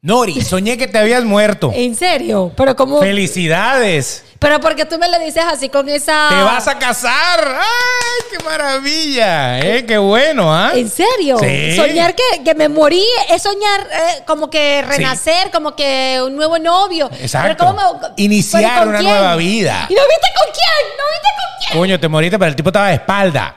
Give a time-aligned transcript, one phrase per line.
[0.00, 1.72] Nori, soñé que te habías muerto.
[1.74, 2.52] ¿En serio?
[2.56, 3.00] Pero como...
[3.00, 4.24] ¡Felicidades!
[4.38, 6.28] Pero porque tú me lo dices así con esa...
[6.28, 7.40] ¡Te vas a casar!
[7.44, 9.58] ¡Ay, qué maravilla!
[9.58, 9.84] ¿Eh?
[9.84, 10.70] ¡Qué bueno, ¿ah?
[10.76, 11.36] ¿En serio?
[11.40, 11.74] Sí.
[11.74, 16.60] Soñar que, que me morí es soñar eh, como que renacer, como que un nuevo
[16.60, 17.10] novio.
[17.20, 17.56] Exacto.
[17.58, 19.10] Pero ¿cómo me- Iniciar pero ¿con una quién?
[19.10, 19.86] nueva vida.
[19.88, 20.96] ¿Y no viste con quién?
[20.96, 21.78] ¿No viste con quién?
[21.80, 23.56] Coño, te moriste, pero el tipo estaba de espalda.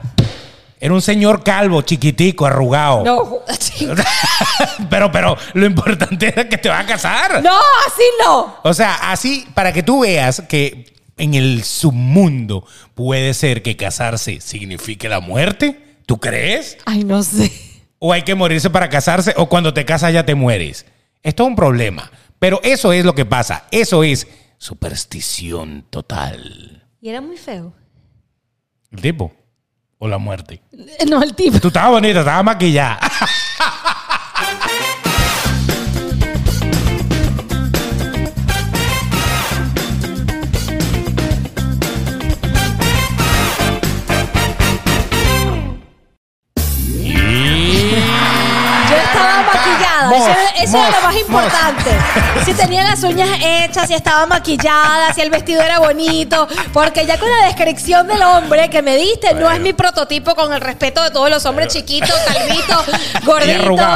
[0.82, 3.04] Era un señor calvo, chiquitico, arrugado.
[3.04, 3.39] No,
[4.89, 7.43] pero, pero, lo importante era que te vas a casar.
[7.43, 7.55] no,
[7.88, 8.58] así no.
[8.63, 14.41] O sea, así, para que tú veas que en el submundo puede ser que casarse
[14.41, 15.99] signifique la muerte.
[16.08, 16.80] ¿Tú crees?
[16.86, 17.52] Ay, no sé.
[18.00, 20.88] O hay que morirse para casarse, o cuando te casas ya te mueres.
[21.22, 22.11] Esto es un problema.
[22.39, 23.67] Pero eso es lo que pasa.
[23.70, 24.27] Eso es
[24.58, 26.88] superstición total.
[27.00, 27.72] Y era muy feo.
[28.89, 29.31] ¿El tipo?
[30.03, 30.63] ¿O la muerte?
[31.07, 31.59] No, el tipo.
[31.59, 32.99] Tú estabas bonita, estabas maquillada.
[48.89, 49.91] Yo estaba maquillada.
[50.09, 51.21] Mos, eso eso era lo más mos.
[51.21, 51.91] importante.
[52.45, 56.47] Si tenía las uñas hechas, si estaba maquillada, si el vestido era bonito.
[56.73, 60.53] Porque ya con la descripción del hombre que me diste, no es mi prototipo con
[60.53, 62.85] el respeto de todos los hombres chiquitos, calvitos,
[63.25, 63.49] gorditos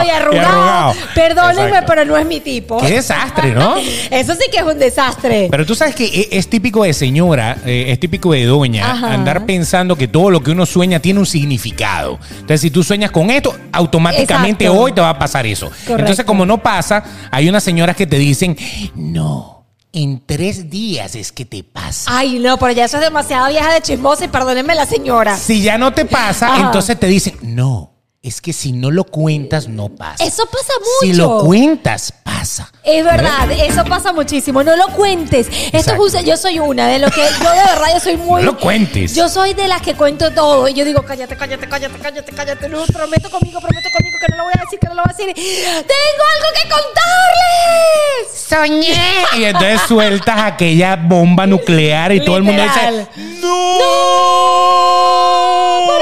[0.06, 0.12] y arrugados.
[0.16, 0.94] arrugado.
[1.14, 1.88] Perdónenme, Exacto.
[1.88, 2.78] pero no es mi tipo.
[2.80, 3.76] Qué desastre, ¿no?
[4.12, 5.48] Eso sí que es un desastre.
[5.50, 9.14] Pero tú sabes que e- es típico de señora, eh, es típico de doña, Ajá.
[9.14, 12.20] andar pensando que todo lo que uno sueña tiene un significado.
[12.32, 14.82] Entonces, si tú sueñas con esto, automáticamente Exacto.
[14.84, 15.68] hoy te va a pasar eso.
[15.88, 15.95] Correcto.
[16.00, 18.58] Entonces, como no pasa, hay unas señoras que te dicen,
[18.96, 22.10] no, en tres días es que te pasa.
[22.16, 25.38] Ay, no, pero ya eso es demasiado vieja de chismosa y perdónenme la señora.
[25.38, 26.66] Si ya no te pasa, Ajá.
[26.66, 27.95] entonces te dicen, no,
[28.28, 30.24] es que si no lo cuentas, no pasa.
[30.24, 31.22] Eso pasa Si mucho.
[31.22, 32.72] lo cuentas, pasa.
[32.84, 34.64] Es verdad, eso pasa muchísimo.
[34.64, 35.48] No lo cuentes.
[35.48, 36.02] Esto es Exacto.
[36.02, 38.42] justo, yo soy una de lo que yo de verdad yo soy muy.
[38.42, 39.14] No lo cuentes.
[39.14, 42.68] Yo soy de las que cuento todo y yo digo cállate, cállate, cállate, cállate, cállate.
[42.70, 45.12] No, prometo conmigo, prometo conmigo que no lo voy a decir, que no lo voy
[45.14, 45.34] a decir.
[45.36, 48.32] Tengo algo que contarles.
[48.50, 49.40] Soñé.
[49.40, 53.08] Y entonces sueltas aquella bomba nuclear y todo el mundo dice,
[53.42, 53.80] ¡No!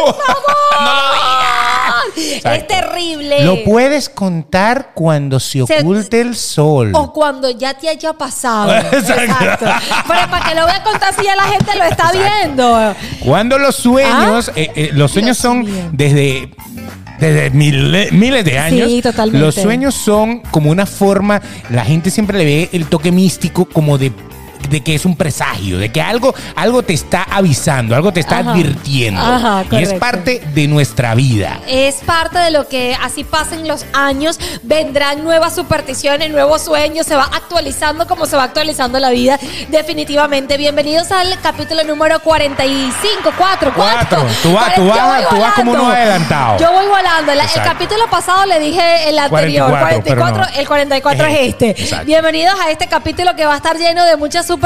[0.05, 0.45] Por favor.
[0.83, 1.02] no.
[2.15, 3.43] Es terrible.
[3.45, 6.91] Lo puedes contar cuando se Se- oculte el sol.
[6.93, 8.73] O cuando ya te haya pasado.
[8.91, 9.65] Exacto.
[10.07, 12.95] Pero para que lo voy a contar si ya la gente lo está viendo.
[13.25, 15.23] Cuando los sueños, eh, eh, los sueños Ah.
[15.23, 15.89] Dios son mío.
[15.93, 16.51] desde,
[17.19, 18.89] desde mil- miles de años.
[18.89, 19.39] Sí, totalmente.
[19.45, 23.97] Los sueños son como una forma, la gente siempre le ve el toque místico como
[23.97, 24.11] de
[24.69, 28.39] de que es un presagio, de que algo, algo te está avisando, algo te está
[28.39, 28.51] Ajá.
[28.51, 29.21] advirtiendo.
[29.21, 31.59] Ajá, y es parte de nuestra vida.
[31.67, 37.15] Es parte de lo que así pasen los años, vendrán nuevas supersticiones, nuevos sueños, se
[37.15, 39.39] va actualizando como se va actualizando la vida.
[39.69, 43.73] Definitivamente, bienvenidos al capítulo número 45, 4, 4.
[43.75, 44.25] Cuatro.
[44.41, 46.57] Tú vas- tú vas- tú vas como uno adelantado.
[46.59, 47.33] Yo voy volando.
[47.35, 50.59] La- el capítulo pasado le dije el anterior, 44, pero 44, no.
[50.59, 51.69] el 44 es este.
[51.71, 52.05] exacto.
[52.05, 54.62] Bienvenidos a este capítulo que va a estar lleno de muchas supersticiones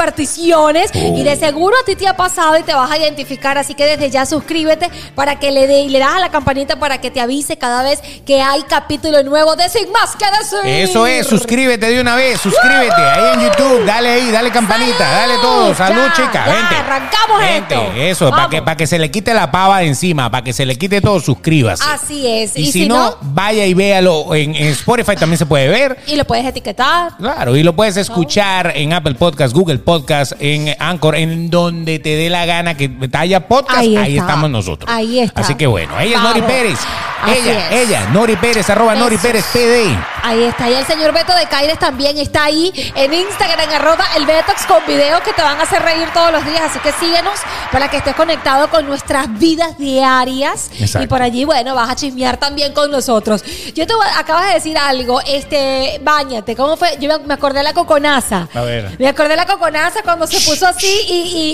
[0.94, 3.84] y de seguro a ti te ha pasado y te vas a identificar, así que
[3.84, 7.10] desde ya suscríbete para que le dé y le das a la campanita para que
[7.10, 10.88] te avise cada vez que hay capítulo nuevo de Sin Más que Decir.
[10.88, 15.16] Eso es, suscríbete de una vez, suscríbete ahí en YouTube, dale ahí, dale campanita, ¡Salud!
[15.18, 16.74] dale todo, salud Ya, chica, ya, vente.
[16.76, 18.24] arrancamos Vente, esto.
[18.24, 20.64] Eso, para que, para que se le quite la pava de encima, para que se
[20.64, 21.84] le quite todo, suscríbase.
[21.88, 22.56] Así es.
[22.56, 25.98] Y, si, no, vaya y véalo en, en Spotify, también se puede ver.
[26.06, 27.16] y lo puedes etiquetar.
[27.18, 32.16] Claro, y lo puedes escuchar en Apple Podcast, Google Podcast, en Anchor, en donde te
[32.16, 34.90] dé la gana que haya podcast, ahí, estamos nosotros.
[34.92, 35.40] Ahí está.
[35.40, 36.22] Así que bueno, ella es.
[36.22, 36.78] Nori Pérez.
[37.22, 37.88] Así ella, es.
[37.88, 39.16] ella, Nori Pérez, arroba Nori.
[39.18, 39.96] Pérez PD.
[40.22, 40.68] Ahí está.
[40.70, 44.84] Y el señor Beto de Caires también está ahí en Instagram, arroba el Betox con
[44.86, 46.62] videos que te van a hacer reír todos los días.
[46.70, 47.34] Así que síguenos
[47.72, 50.70] para que estés conectado con nuestras vidas diarias.
[50.78, 51.04] Exacto.
[51.04, 53.42] Y por allí, bueno, vas a chismear también con nosotros.
[53.74, 56.54] Yo te voy- acabas de decir algo, este, bañate.
[56.54, 56.96] ¿Cómo fue?
[57.00, 58.48] Yo me- me acordé de la coconaza.
[58.54, 58.94] A ver.
[58.98, 59.67] Me acordé de la coconaza
[60.04, 61.12] cuando se puso así y,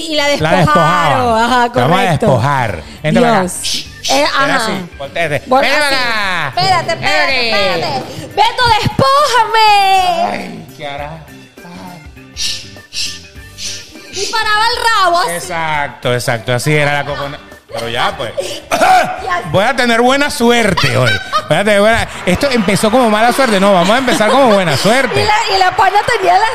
[0.09, 0.59] y- y la La despojaron.
[0.59, 1.45] despojaban.
[1.53, 2.71] Ajá, vamos a despojar.
[3.03, 3.11] Acá.
[3.11, 3.87] Dios.
[4.11, 4.71] Eh, ajá.
[4.91, 5.37] Espérate,
[6.93, 8.03] espérate.
[8.35, 10.31] Beto, despójame.
[10.33, 11.19] Ay, qué hará.
[14.13, 15.31] Y paraba el rabo así.
[15.33, 16.53] Exacto, exacto.
[16.55, 17.39] Así era la cocona.
[17.73, 18.33] Pero ya, pues.
[18.41, 18.63] y.
[19.51, 21.11] Voy a tener buena suerte hoy.
[21.49, 23.59] Voy a tener buena- Esto empezó como mala suerte.
[23.59, 25.25] No, vamos a empezar como buena Y suerte.
[25.25, 26.49] la, y la pana tenía las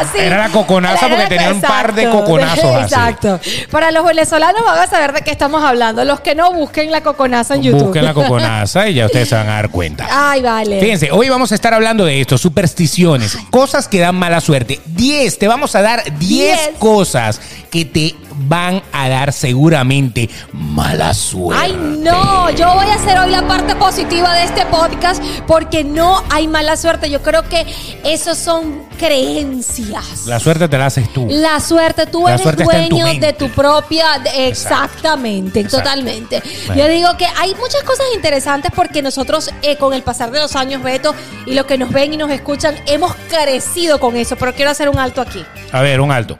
[0.00, 0.18] así.
[0.18, 2.94] Era la coconaza porque tenía un par de coconazos así.
[2.94, 3.40] Exacto.
[3.70, 6.04] Para los venezolanos van a saber de qué estamos hablando.
[6.04, 7.84] Los que no busquen la coconaza en YouTube.
[7.84, 10.06] Busquen la coconaza y ya ustedes se van a dar cuenta.
[10.10, 10.80] Ay, vale.
[10.80, 14.80] Fíjense, hoy vamos a estar hablando de esto, supersticiones, cosas que dan mala suerte.
[14.86, 16.60] 10, te vamos a dar 10 Diez.
[16.78, 21.62] cosas que te van a dar seguramente mala suerte.
[21.64, 26.22] Ay, no, yo voy a hacer hoy la parte positiva de este podcast porque no
[26.30, 27.10] hay mala suerte.
[27.10, 27.64] Yo creo que
[28.04, 30.26] esos son creencias.
[30.26, 31.26] La suerte te la haces tú.
[31.30, 34.18] La suerte, tú La eres suerte tu dueño de tu propia.
[34.22, 35.78] de- exactamente, Exacto.
[35.90, 36.42] totalmente.
[36.76, 40.56] Yo digo que hay muchas cosas interesantes porque nosotros, eh, con el pasar de los
[40.56, 41.14] años, Beto,
[41.46, 44.36] y los que nos ven y nos escuchan, hemos crecido con eso.
[44.36, 45.44] Pero quiero hacer un alto aquí.
[45.72, 46.38] A ver, un alto.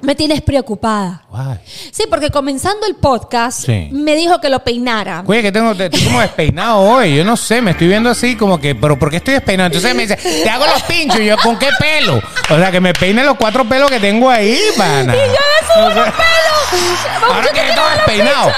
[0.00, 1.20] Me tienes preocupada.
[1.28, 1.58] Guay.
[1.92, 3.90] Sí, porque comenzando el podcast, Sí.
[3.92, 5.22] me dijo que lo peinara.
[5.26, 7.16] Oye, que tengo, te- estoy como despeinado hoy.
[7.16, 9.66] Yo no sé, me estoy viendo así como que, pero ¿por qué estoy despeinado?
[9.66, 11.20] Entonces me dice, te hago los pinchos.
[11.20, 12.16] Y yo, ¿con qué pelo?
[12.48, 15.14] O sea, que me peine los cuatro pelos que tengo ahí, pana.
[15.14, 16.94] Y yo me subo los pelos.
[17.20, 18.48] Vamos, Ahora que los despeinado.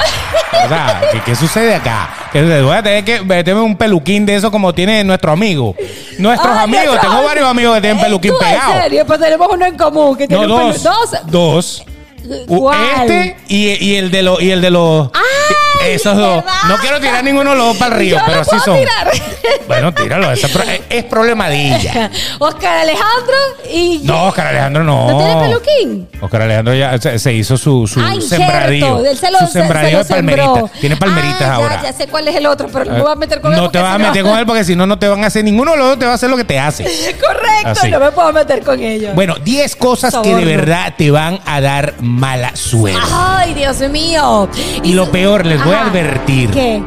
[0.65, 2.09] O sea, ¿qué, qué sucede acá?
[2.33, 2.63] ¿Qué sucede?
[2.63, 5.75] Voy a tener que meterme un peluquín de eso como tiene nuestro amigo.
[6.19, 6.99] Nuestros Ay, amigos.
[7.01, 8.73] Tengo varios amigos que tienen Eh, peluquín ¿tú pegado.
[8.75, 10.83] En serio, pues tenemos uno en común que tiene No, un dos.
[10.83, 11.16] pelu- dos.
[11.25, 11.85] Dos.
[12.31, 16.37] Este y, y el de los y el de los ¡Ay, esos es dos.
[16.45, 16.53] verdad!
[16.69, 18.79] No quiero tirar ninguno de los dos para el río, Yo pero lo así son.
[18.79, 19.11] tirar.
[19.67, 20.31] Bueno, tíralo.
[20.31, 20.45] es,
[20.91, 22.11] es problema de ella.
[22.39, 23.35] Oscar Alejandro
[23.73, 25.11] y No, Oscar Alejandro no.
[25.11, 26.09] ¿No tiene peluquín?
[26.21, 28.29] Oscar Alejandro ya se, se hizo su, su injerto.
[28.29, 29.05] sembradío.
[29.05, 30.73] Él se lo, su se- sembradío se de palmeritas.
[30.81, 31.77] Tiene palmeritas Ah, ahora.
[31.83, 33.61] Ya, ya sé cuál es el otro, pero no me voy a meter con él.
[33.61, 35.27] No te vas a no- meter con él porque si no, no te van a
[35.27, 35.43] hacer.
[35.45, 36.85] Ninguno de los dos te va a hacer lo que te hace.
[37.21, 37.91] Correcto, Así.
[37.91, 39.15] no me puedo meter con ellos.
[39.17, 42.99] Bueno, 10 cosas que de verdad te van a dar mala suerte.
[43.13, 44.49] Ay, Dios mío.
[44.83, 46.51] Y lo peor, les voy a advertir.
[46.51, 46.83] ¿Qué?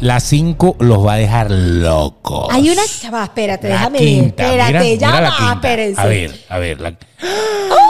[0.00, 2.46] La 5 los va a dejar locos.
[2.52, 2.82] Hay una.
[3.02, 4.44] Ya va, espérate, La déjame quinta.
[4.44, 6.00] Espérate, mira, ya mira va, espérense.
[6.00, 6.80] A ver, a ver.
[6.80, 6.94] la-
[7.70, 7.87] ¡Oh!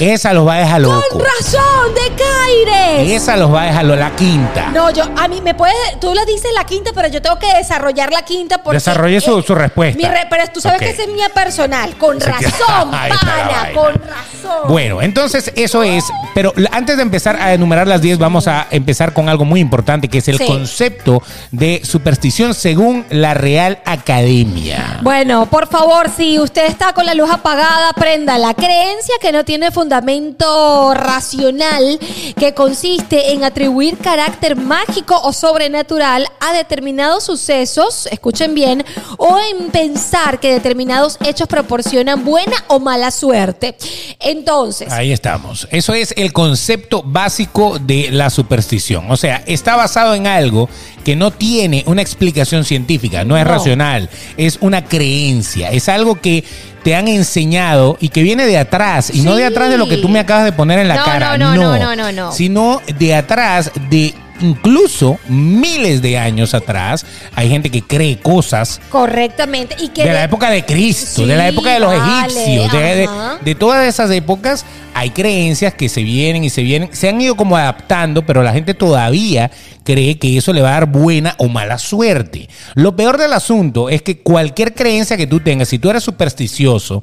[0.00, 3.10] Esa los va a dejar Con razón, de Caires.
[3.22, 4.00] Esa los va a dejar locos.
[4.00, 4.68] La quinta.
[4.72, 7.52] No, yo, a mí me puedes, tú lo dices la quinta, pero yo tengo que
[7.54, 8.76] desarrollar la quinta porque...
[8.76, 9.96] Desarrolle su- su respuesta.
[9.96, 14.68] mi re- pero tú sabes que esa es mía personal, con razón, pana, con razón.
[14.68, 16.04] Bueno, entonces eso es,
[16.34, 20.08] pero antes de empezar a enumerar las 10, vamos a empezar con algo muy importante,
[20.08, 20.46] que es el Sí.
[20.46, 24.98] concepto de superstición según la Real Academia.
[25.02, 29.44] Bueno, por favor, si usted está con la luz apagada, prenda la creencia que no
[29.44, 31.98] tiene fundamento racional,
[32.38, 38.84] que consiste en atribuir carácter mágico o sobrenatural a determinados sucesos, escuchen bien,
[39.18, 43.74] o en pensar que determinados hechos proporcionan buena o mala suerte.
[44.20, 45.66] Entonces, Ahí estamos.
[45.72, 49.10] Eso es el concepto básico de la superstición.
[49.10, 50.68] O sea, está basado en algo
[51.04, 53.50] que no tiene una explicación científica, no es No.
[53.50, 56.44] racional, es una creencia, es algo que
[56.82, 59.98] te han enseñado y que viene de atrás, y no de atrás de lo que
[59.98, 62.32] tú me acabas de poner en la No, cara, no, no, no, no, no, no.
[62.32, 69.76] sino de atrás de incluso miles de años atrás, hay gente que cree cosas correctamente.
[69.78, 72.72] Y que de la época de Cristo, Sí, de la época de los vale, egipcios,
[72.72, 73.08] de,
[73.44, 77.34] de todas esas épocas, hay creencias que se vienen y se vienen, se han ido
[77.34, 79.50] como adaptando, pero la gente todavía
[79.84, 82.48] cree que eso le va a dar buena o mala suerte.
[82.74, 87.02] Lo peor del asunto es que cualquier creencia que tú tengas, si tú eres supersticioso,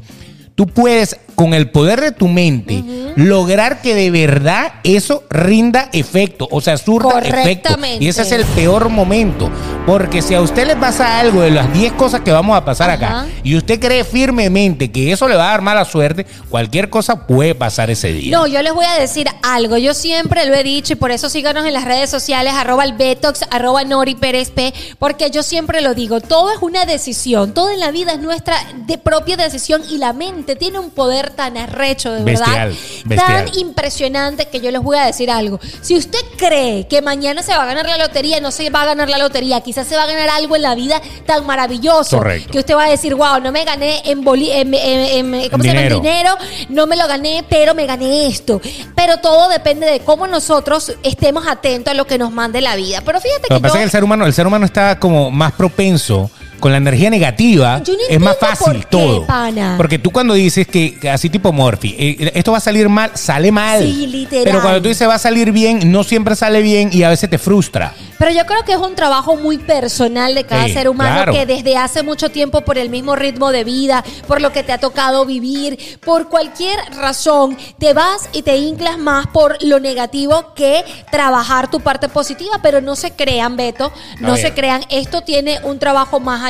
[0.59, 2.83] tú puedes, con el poder de tu mente,
[3.15, 7.77] lograr que de verdad eso rinda efecto, o sea, surta efecto.
[7.97, 9.49] Y ese es el peor momento.
[9.85, 12.89] Porque si a usted le pasa algo de las 10 cosas que vamos a pasar
[12.89, 13.21] Ajá.
[13.21, 17.25] acá, y usted cree firmemente que eso le va a dar mala suerte, cualquier cosa
[17.25, 18.37] puede pasar ese día.
[18.37, 19.77] No, yo les voy a decir algo.
[19.77, 22.93] Yo siempre lo he dicho y por eso síganos en las redes sociales, arroba el
[22.93, 27.71] Betox, arroba Nori Pérez P, porque yo siempre lo digo, todo es una decisión, todo
[27.71, 31.57] en la vida es nuestra de propia decisión y la mente tiene un poder tan
[31.57, 32.75] arrecho, de Bestial, verdad,
[33.05, 33.45] bestial.
[33.45, 35.59] tan impresionante que yo les voy a decir algo.
[35.81, 38.85] Si usted cree que mañana se va a ganar la lotería, no se va a
[38.85, 42.51] ganar la lotería, quizás se va a ganar algo en la vida tan maravilloso Correcto.
[42.51, 45.63] que usted va a decir, wow, no me gané en, boli en, en- en- ¿cómo
[45.63, 45.79] se llama?
[45.81, 45.95] Dinero.
[46.01, 46.37] dinero,
[46.69, 48.61] no me lo gané, pero me gané esto.
[48.95, 53.01] Pero todo depende de cómo nosotros estemos atentos a lo que nos mande la vida.
[53.05, 54.65] Pero fíjate Lo que que pasa yo- es que el ser humano, el ser humano
[54.65, 56.29] está como más propenso
[56.59, 59.25] con la energía negativa, Yo no es más fácil por qué, todo.
[59.25, 59.75] pana.
[59.77, 63.51] Porque tú cuando dices que, así tipo Morphy, eh, esto va a salir mal, sale
[63.51, 63.81] mal.
[63.81, 64.43] Sí, literal.
[64.45, 67.29] Pero cuando tú dices va a salir bien, no siempre sale bien y a veces
[67.29, 67.93] te frustra.
[68.17, 71.31] Pero yo creo que es un trabajo muy personal de cada Sí, ser humano claro.
[71.33, 74.73] que desde hace mucho tiempo por el mismo ritmo de vida, por lo que te
[74.73, 80.53] ha tocado vivir, por cualquier razón, te vas y te inclas más por lo negativo
[80.53, 85.59] que trabajar tu parte positiva, pero no se crean, Beto, no se crean, esto tiene
[85.63, 86.48] un trabajo más allá.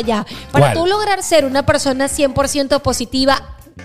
[0.51, 0.73] Para ¿Cuál?
[0.73, 3.41] tú lograr ser una persona 100% positiva,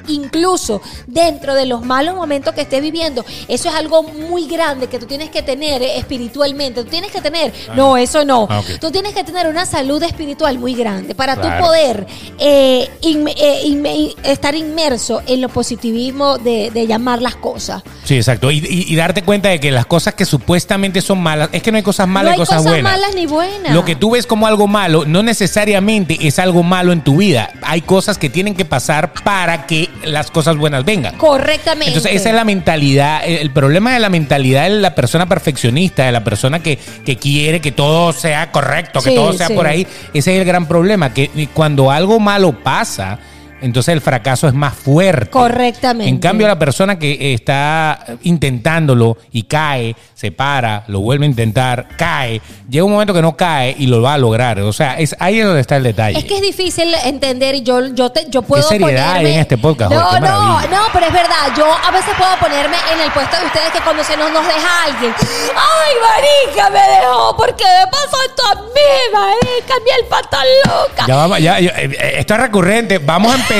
[0.08, 3.24] incluso dentro de los malos momentos que estés viviendo.
[3.48, 6.82] Eso es algo muy grande que tú tienes que tener eh, espiritualmente.
[6.84, 8.46] Tú tienes que tener, no, eso no.
[8.50, 8.62] Ah.
[8.80, 11.58] Tú tienes que tener una salud espiritual muy grande para Claro.
[11.58, 12.06] tú poder
[12.38, 17.82] eh, eh, estar inmerso en lo positivismo de, de llamar las cosas.
[18.04, 18.50] Sí, exacto.
[18.50, 21.70] Y, y- y darte cuenta de que las cosas que supuestamente son malas, es que
[21.72, 22.92] no hay cosas malas no hay y cosas, cosas buenas.
[22.92, 23.72] malas ni buenas.
[23.72, 27.50] Lo que tú ves como algo malo no necesariamente es algo malo en tu vida.
[27.62, 31.16] Hay cosas que tienen que pasar para que las cosas buenas vengan.
[31.16, 31.88] Correctamente.
[31.88, 33.22] Entonces, esa es la mentalidad.
[33.24, 37.16] El el problema de la mentalidad de la persona perfeccionista, de la persona que, que
[37.16, 39.54] quiere que todo sea correcto, que Sí, todo sea sí.
[39.54, 39.86] por ahí.
[40.14, 41.12] Ese es el gran problema.
[41.12, 43.18] Que cuando algo malo pasa,
[43.64, 45.30] entonces el fracaso es más fuerte.
[45.30, 46.10] Correctamente.
[46.10, 51.88] En cambio, la persona que está intentándolo y cae, se para, lo vuelve a intentar,
[51.96, 54.60] cae, llega un momento que no cae y lo va a lograr.
[54.60, 56.18] O sea, es ahí es donde está el detalle.
[56.18, 59.28] Es que es difícil entender y yo, yo, te, yo puedo Qué seriedad ponerme...
[59.28, 61.54] hay en este podcast, No, Jorge, no, no, pero es verdad.
[61.56, 64.46] Yo a veces puedo ponerme en el puesto de ustedes que cuando se nos, nos
[64.46, 65.14] deja alguien.
[65.20, 67.34] ¡Ay, marica, me dejó!
[67.34, 69.74] ¿Por qué me pasó esto a mí, marica?
[69.82, 71.04] Mi el pata loca.
[71.08, 72.98] Ya vamos, ya, ya, eh, eh, esto es recurrente.
[72.98, 73.53] Vamos a empezar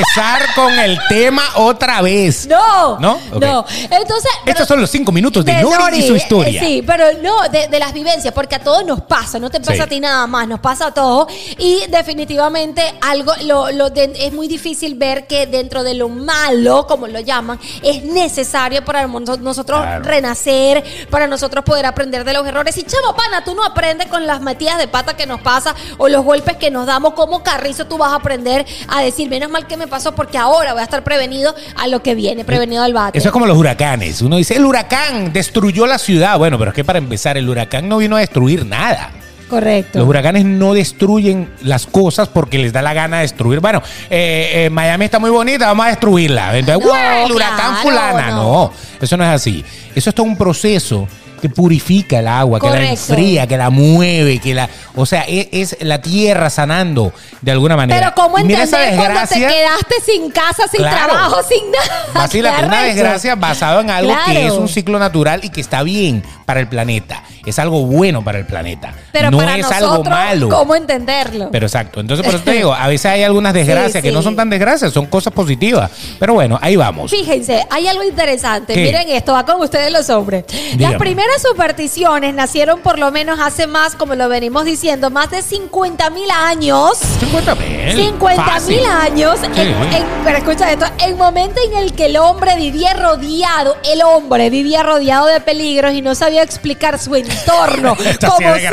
[0.55, 2.47] con el tema otra vez.
[2.47, 3.19] No, ¿No?
[3.39, 3.65] No.
[3.89, 6.61] Entonces, Estos son los cinco minutos de, Nori, y su historia.
[6.61, 9.59] eh, Sí, pero no, de, de las vivencias, porque a todos nos pasa, no te
[9.59, 9.81] pasa Sí.
[9.81, 11.27] a ti nada más, nos pasa a todos.
[11.57, 16.85] Y definitivamente algo lo, lo de- es muy difícil ver que dentro de lo malo,
[16.87, 20.03] como lo llaman, es necesario para nosotros Claro.
[20.03, 22.77] renacer, para nosotros poder aprender de los errores.
[22.77, 26.07] Y chamo, pana, tú no aprendes con las metidas de pata que nos pasa o
[26.07, 29.67] los golpes que nos damos, como carrizo tú vas a aprender a decir, menos mal
[29.67, 32.93] que me pasó porque ahora voy a estar prevenido a lo que viene, prevenido al
[32.93, 33.17] bate.
[33.17, 34.21] Eso es como los huracanes.
[34.21, 36.37] Uno dice, el huracán destruyó la ciudad.
[36.37, 39.11] Bueno, pero es que para empezar, el huracán no vino a destruir nada.
[39.49, 39.99] Correcto.
[39.99, 43.59] Los huracanes no destruyen las cosas porque les da la gana de destruir.
[43.59, 46.57] Bueno, eh, eh, Miami está muy bonita, vamos a destruirla.
[46.57, 48.29] Entonces, No, el huracán claro, fulana.
[48.31, 48.35] no.
[48.35, 48.73] No.
[48.99, 49.63] eso no es así.
[49.93, 51.07] Eso es todo un proceso
[51.41, 55.47] que purifica el agua, que la enfría, que la mueve, que la, o sea, es,
[55.51, 57.99] es la tierra sanando de alguna manera.
[57.99, 61.13] Pero ¿cómo entender cuando te quedaste sin casa, sin Claro.
[61.13, 62.05] trabajo, sin nada?
[62.13, 64.53] Vacila, Qué una desgracia basada en algo que Claro.
[64.53, 67.23] es un ciclo natural y que está bien para el planeta.
[67.45, 68.93] Es algo bueno para el planeta.
[69.11, 70.49] Pero no para es nosotros, algo malo.
[70.49, 71.49] ¿cómo entenderlo?
[71.51, 71.99] Pero exacto.
[71.99, 74.15] Entonces, por eso te digo, a veces hay algunas desgracias que sí.
[74.15, 75.91] no son tan desgracias, son cosas positivas.
[76.19, 77.11] Pero bueno, ahí vamos.
[77.11, 78.73] Fíjense, hay algo interesante.
[78.73, 78.83] ¿Qué?
[78.83, 80.45] Miren esto, va con ustedes los hombres.
[80.47, 80.93] Dígame.
[80.93, 85.41] Las primeras supersticiones nacieron por lo menos hace más, como lo venimos diciendo, más de
[85.41, 86.97] 50 mil años.
[87.19, 87.95] 50 mil.
[87.95, 88.77] 50 Fácil.
[88.77, 89.61] mil años, en- Sí.
[89.61, 94.49] en- pero escucha esto, el momento en el que el hombre vivía rodeado, el hombre
[94.49, 97.95] vivía rodeado de peligros y no sabía explicar su entorno.
[98.27, 98.65] Como si.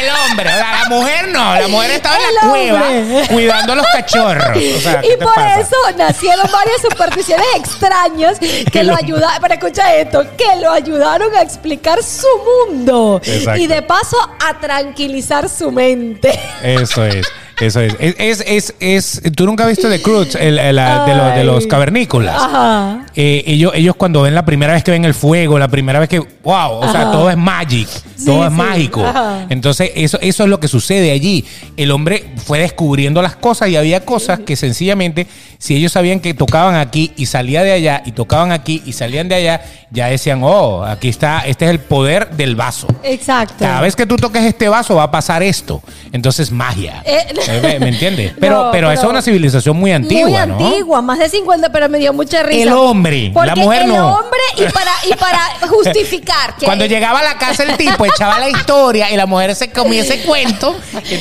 [0.00, 4.56] El hombre, la mujer no, la mujer estaba en la cueva cuidando a los cachorros.
[4.56, 5.60] O sea, ¿qué y por pasa?
[5.60, 11.42] eso nacieron varias supersticiones extrañas que lo ayudaron, pero escucha esto, que lo ayudaron a
[11.42, 12.26] explicar su
[12.68, 13.60] mundo Exacto.
[13.60, 16.38] y de paso a tranquilizar su mente.
[16.62, 17.26] Eso es.
[17.60, 17.94] Eso es.
[17.98, 21.34] Es, es, es, es- tú nunca has visto The Cruz, el, el- la- de, los,
[21.34, 22.36] de los cavernícolas.
[22.36, 23.06] Ajá.
[23.14, 26.08] Eh, ellos, ellos cuando ven la primera vez que ven el fuego, la primera vez
[26.08, 28.56] que, wow, o sea, todo es magic, Sí, todo es sí.
[28.56, 29.04] mágico.
[29.04, 29.46] Ajá.
[29.50, 31.44] Entonces, eso, eso es lo que sucede allí.
[31.76, 35.26] El hombre fue descubriendo las cosas y había cosas que sencillamente,
[35.58, 39.28] si ellos sabían que tocaban aquí y salía de allá, y tocaban aquí y salían
[39.28, 42.86] de allá, ya decían, oh, aquí está, este es el poder del vaso.
[43.02, 43.56] Exacto.
[43.58, 45.82] Cada vez que tú toques este vaso va a pasar esto.
[46.12, 47.02] Entonces, magia.
[47.04, 47.26] Eh,
[47.62, 48.32] ¿Me, me entiendes?
[48.40, 50.66] Pero, No, pero, pero- eso es una civilización muy antigua, Muy ¿no?
[50.68, 52.62] antigua, más de 50, pero me dio mucha risa.
[52.62, 54.14] El hombre, Porque la mujer el no.
[54.14, 58.38] hombre y para, y para justificar que Cuando llegaba a la casa el tipo echaba
[58.38, 60.76] la historia y la mujer se comía ese cuento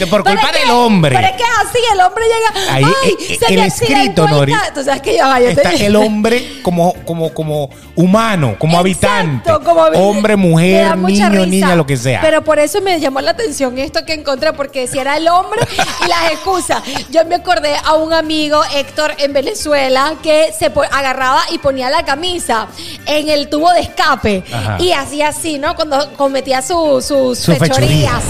[0.09, 1.15] por culpa es que- del hombre.
[1.15, 2.73] Pero es que es así, el hombre llega.
[2.73, 4.73] Ahí, Ay, eh, se el escrito, el Nori, ca-".
[4.73, 5.49] Tú sabes que ya vaya.
[5.49, 9.51] Está el hombre como, como, como humano, como habitante.
[9.63, 11.45] Como hombre, mujer, niño, risa.
[11.45, 12.21] niña, lo que sea.
[12.21, 15.59] Pero por eso me llamó la atención esto que encontré, porque si era el hombre
[16.05, 16.83] y las excusas.
[17.09, 22.03] Yo me acordé a un amigo, Héctor, en Venezuela, que se agarraba y ponía la
[22.03, 22.67] camisa
[23.05, 24.43] en el tubo de escape.
[24.51, 24.77] Ajá.
[24.79, 25.75] Y hacía así, ¿no?
[25.75, 28.23] Cuando cometía su- sus Sus fechorías.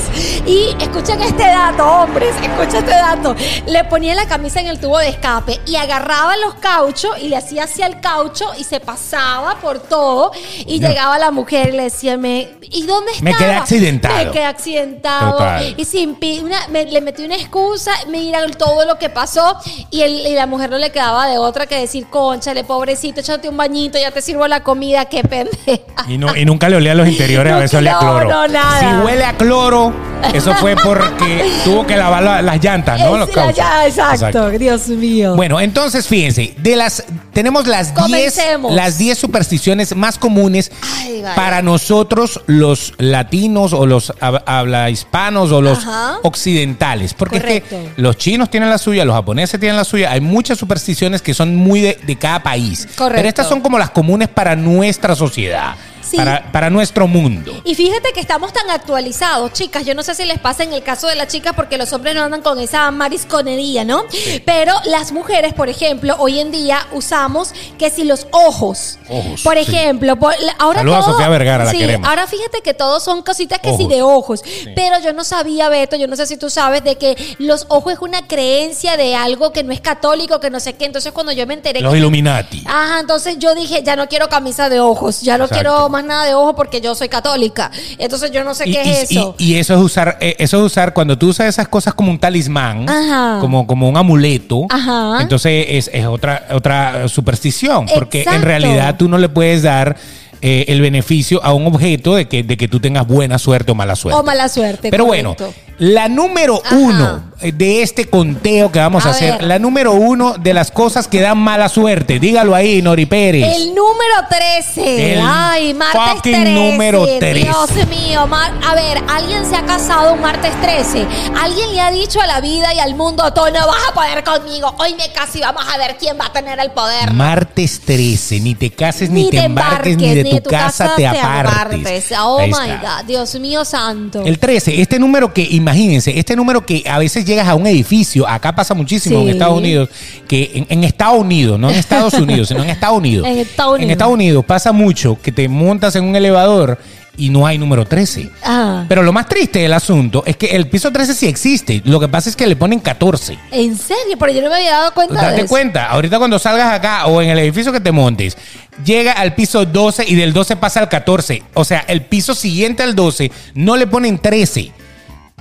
[0.46, 3.36] Y escuchen este dato, hombres, escuchen este dato.
[3.68, 7.38] Le ponía la camisa en el tubo de escape y agarraba los cauchos y le
[7.38, 10.32] hacía hacia el caucho y se pasaba por todo.
[10.66, 10.88] Y No.
[10.88, 13.32] llegaba la mujer y le decía, me, ¿y dónde estaba?
[13.32, 14.16] Me quedé accidentado.
[14.18, 15.32] Me quedé accidentado.
[15.34, 15.74] Total.
[15.78, 17.69] Y sin una- me- le metí una excusa,
[18.08, 19.58] mira todo lo que pasó.
[19.92, 23.50] Y, el- y la mujer no le quedaba de otra que decir, conchale, pobrecito, échate
[23.50, 26.06] un bañito, ya te sirvo la comida, qué pendeja.
[26.08, 28.30] Y, no, y nunca le olía los interiores, a veces olía a No, cloro.
[28.30, 28.80] no, nada.
[28.80, 29.94] Si huele a cloro,
[30.34, 33.18] Eso fue porque tuvo que lavar la- las llantas, ¿no?
[33.18, 33.56] Los cauchos.
[33.56, 34.50] ya, exacto.
[34.52, 35.36] Dios mío.
[35.36, 38.74] Bueno, entonces fíjense, de las tenemos las 10 Comencemos.
[38.74, 40.72] las 10 supersticiones más comunes
[41.02, 46.18] Ay, para nosotros los latinos o los hab- habla hispanos o los Ajá.
[46.24, 50.22] occidentales, porque es que los chinos tienen la suya, los japoneses tienen la suya, hay
[50.22, 52.88] muchas supersticiones que son muy de, de cada país.
[52.96, 53.16] Correcto.
[53.16, 55.76] Pero estas son como las comunes para nuestra sociedad,
[56.10, 56.18] Sí.
[56.18, 57.62] para, para nuestro mundo.
[57.66, 59.86] Y fíjate que estamos tan actualizados, chicas.
[59.86, 62.16] Yo no sé si les pasa en el caso de las chicas porque los hombres
[62.16, 64.04] no andan con esa marisconería, ¿no?
[64.46, 68.98] Pero las mujeres, por ejemplo, hoy en día usamos que si los ojos.
[69.10, 69.62] Ojos, Por sí.
[69.62, 72.08] ejemplo, por- ahora Saluda a todo- Sofía Vergara, la sí, queremos.
[72.08, 73.90] ahora fíjate que todos son cositas que sí Ojos.
[73.90, 74.44] de ojos.
[74.76, 77.94] Pero yo no sabía, Beto, yo no sé si tú sabes de que los ojos
[77.94, 80.86] es una creencia de algo que no es católico, que no sé qué.
[80.86, 82.64] Entonces cuando yo me enteré Los que Illuminati.
[82.68, 85.56] Ajá, entonces yo dije, ya no quiero camisa de ojos, ya no Exacto.
[85.64, 87.72] quiero más nada de ojos porque yo soy católica.
[87.98, 89.36] Entonces yo no sé Y, qué y- es eso.
[89.38, 92.12] y- y eso es usar, eh, eso es usar cuando tú usas esas cosas como
[92.12, 93.40] un talismán, Ajá.
[93.40, 94.66] como, como un amuleto.
[94.70, 95.22] Ajá.
[95.22, 97.86] Entonces es, es otra, otra superstición.
[97.94, 99.96] Porque en realidad tú no le puedes dar
[100.42, 103.76] eh, el beneficio a un objeto de que, de que tú tengas buena suerte o
[103.76, 104.20] mala suerte.
[104.20, 104.90] o mala suerte.
[104.90, 105.36] Pero correcto.
[105.38, 106.76] bueno, la número Ajá.
[106.76, 109.44] uno eh, de este conteo que vamos a, A hacer, ver.
[109.44, 112.20] la número uno de las cosas que dan mala suerte.
[112.20, 113.56] Dígalo ahí, Nori Pérez.
[113.58, 115.14] El número 13.
[115.14, 116.52] El Ay, martes fucking 13.
[116.54, 117.34] número 13.
[117.46, 118.28] Dios mío.
[118.28, 121.06] mar- a ver, alguien se ha casado un martes 13.
[121.42, 124.24] Alguien le ha dicho a la vida y al mundo, tú no vas a poder
[124.26, 124.76] conmigo.
[124.80, 127.14] Hoy me caso y vamos a ver quién va a tener el poder.
[127.14, 132.12] Martes 13, ni te cases, ni, te embarques, ni de tu, casa, te apartes.
[132.20, 132.98] Oh Ahí my está.
[133.00, 133.06] God.
[133.08, 134.24] Dios mío santo.
[134.26, 138.28] El 13, este número que, imagínense, este número que a veces llegas a un edificio,
[138.28, 139.24] acá pasa muchísimo Sí.
[139.24, 139.90] en Estados Unidos,
[140.28, 143.28] que en, en Estados Unidos, no en Estados Unidos, sino en Estados Unidos.
[143.30, 143.84] En Estados Unidos.
[143.86, 146.78] En Estados Unidos pasa mucho que te montas en un elevador
[147.18, 148.30] y no hay número 13.
[148.46, 148.86] Ah.
[148.88, 152.08] Pero lo más triste del asunto es que el piso 13 sí existe, lo que
[152.08, 153.38] pasa es que le ponen 14.
[153.52, 154.16] ¿En serio?
[154.18, 155.48] Pero yo no me había dado cuenta de Date eso.
[155.50, 158.38] cuenta, ahorita cuando salgas acá o en el edificio que te montes,
[158.86, 161.44] llega al piso 12 y del 12 pasa al 14.
[161.56, 164.72] O sea, el piso siguiente al 12 no le ponen 13.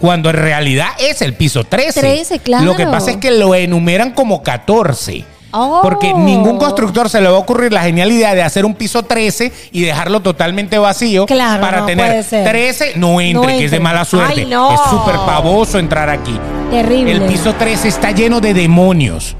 [0.01, 2.01] Cuando en realidad es el piso 13.
[2.01, 2.65] 13, claro.
[2.65, 5.25] Lo que pasa es que lo enumeran como 14.
[5.51, 5.81] Oh.
[5.83, 9.03] Porque ningún constructor se le va a ocurrir la genial idea de hacer un piso
[9.03, 12.47] 13 y dejarlo totalmente vacío Claro, para no tener puede ser.
[12.47, 12.93] 13.
[12.97, 14.41] No entre, No que es de mala suerte.
[14.41, 14.75] Ay, no.
[14.75, 16.39] Es súper pavoso entrar aquí.
[16.71, 17.13] Terrible.
[17.13, 19.37] El piso 13 está lleno de demonios.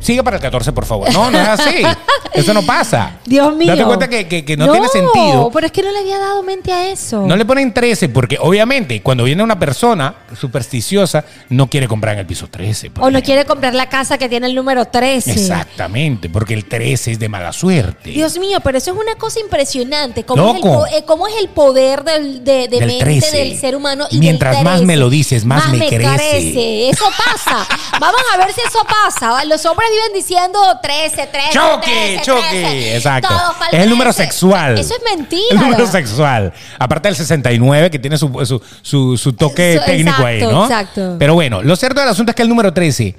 [0.00, 1.12] Sigue para el 14, por favor.
[1.12, 1.82] No, no es así.
[2.32, 3.18] Eso no pasa.
[3.24, 3.68] Dios mío.
[3.68, 5.50] Date cuenta que, que- que no, tiene sentido.
[5.52, 7.26] pero es que no le había dado mente a eso.
[7.26, 12.20] No le ponen 13 porque obviamente cuando viene una persona supersticiosa no quiere comprar en
[12.20, 12.90] el piso 13.
[12.90, 15.32] por o no quiere comprar la casa que tiene el número 13.
[15.32, 18.10] Exactamente, porque el 13 es de mala suerte.
[18.10, 20.24] Dios mío, pero eso es una cosa impresionante.
[20.24, 20.86] ¿Cómo, es el, Loco.
[20.86, 23.36] eh, cómo es el poder del, de, de Del mente 13.
[23.36, 24.06] del ser humano?
[24.10, 24.86] Y Mientras del más 13?
[24.86, 25.98] me lo dices, más me crece.
[25.98, 26.90] crece.
[26.90, 27.66] Eso pasa.
[28.00, 29.44] Vamos a ver si eso pasa.
[29.44, 31.50] Los hombres viven diciendo 13, 13.
[31.52, 32.48] Choque, 13, choque.
[32.48, 32.96] 13.
[32.96, 33.34] Exacto.
[33.72, 34.22] Es el número 13.
[34.24, 34.78] sexual.
[34.78, 35.42] Eso es mentira.
[35.50, 36.52] El número sexual.
[36.78, 40.64] Aparte del 69, que tiene su, su, su- su toque Eso, técnico ahí, exacto, ¿no?
[40.64, 41.16] exacto.
[41.18, 43.14] Pero bueno, lo cierto del asunto es que el número 13,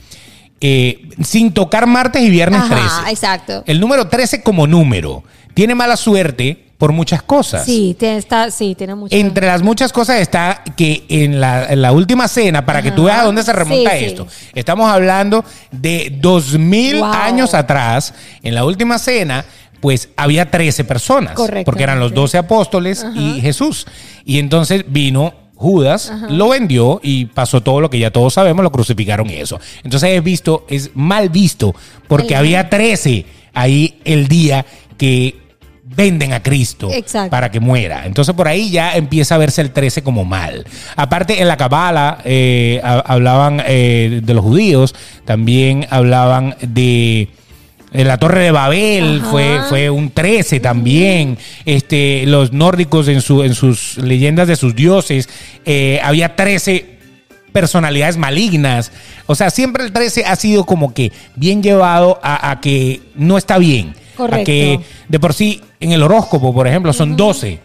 [0.62, 3.12] eh, sin tocar martes y viernes Ajá, 13.
[3.12, 3.64] exacto.
[3.68, 7.64] El número 13 como número tiene mala suerte por muchas cosas.
[7.64, 9.16] Sí, tiene, está, sí, tiene mucho.
[9.16, 13.04] Entre las muchas cosas está que en la, en la última cena, para que tú
[13.04, 14.06] veas a dónde se remonta Sí, sí.
[14.06, 17.06] esto, estamos hablando de dos mil Wow.
[17.06, 19.46] años atrás, en la última cena,
[19.80, 21.66] pues había 13 personas, Correctamente.
[21.66, 23.86] porque eran los 12 apóstoles y Jesús.
[24.26, 28.72] Y entonces vino Judas, lo vendió y pasó todo lo que ya todos sabemos, lo
[28.72, 29.60] crucificaron y eso.
[29.84, 31.76] Entonces es visto, es mal visto,
[32.08, 34.66] porque El- había 13 ahí el día
[34.98, 35.41] que
[35.96, 37.30] venden a Cristo Exacto.
[37.32, 38.06] para que muera.
[38.06, 40.66] Entonces por ahí ya empieza a verse el 13 como mal.
[40.96, 47.28] Aparte en la Cabala eh, ha- hablaban eh, de los judíos, también hablaban de...
[47.94, 49.32] eh, la Torre de Babel Ajá.
[49.32, 51.38] fue, fue un 13 también.
[51.66, 55.28] Este, los nórdicos en, su, en sus leyendas de sus dioses,
[55.66, 57.00] eh, había 13
[57.52, 58.92] personalidades malignas.
[59.26, 63.38] O sea, siempre el 13 ha sido como que bien llevado a, a que no
[63.38, 63.94] está bien.
[64.16, 64.42] Correcto.
[64.42, 67.60] A que de por sí en el horóscopo, por ejemplo, son 12.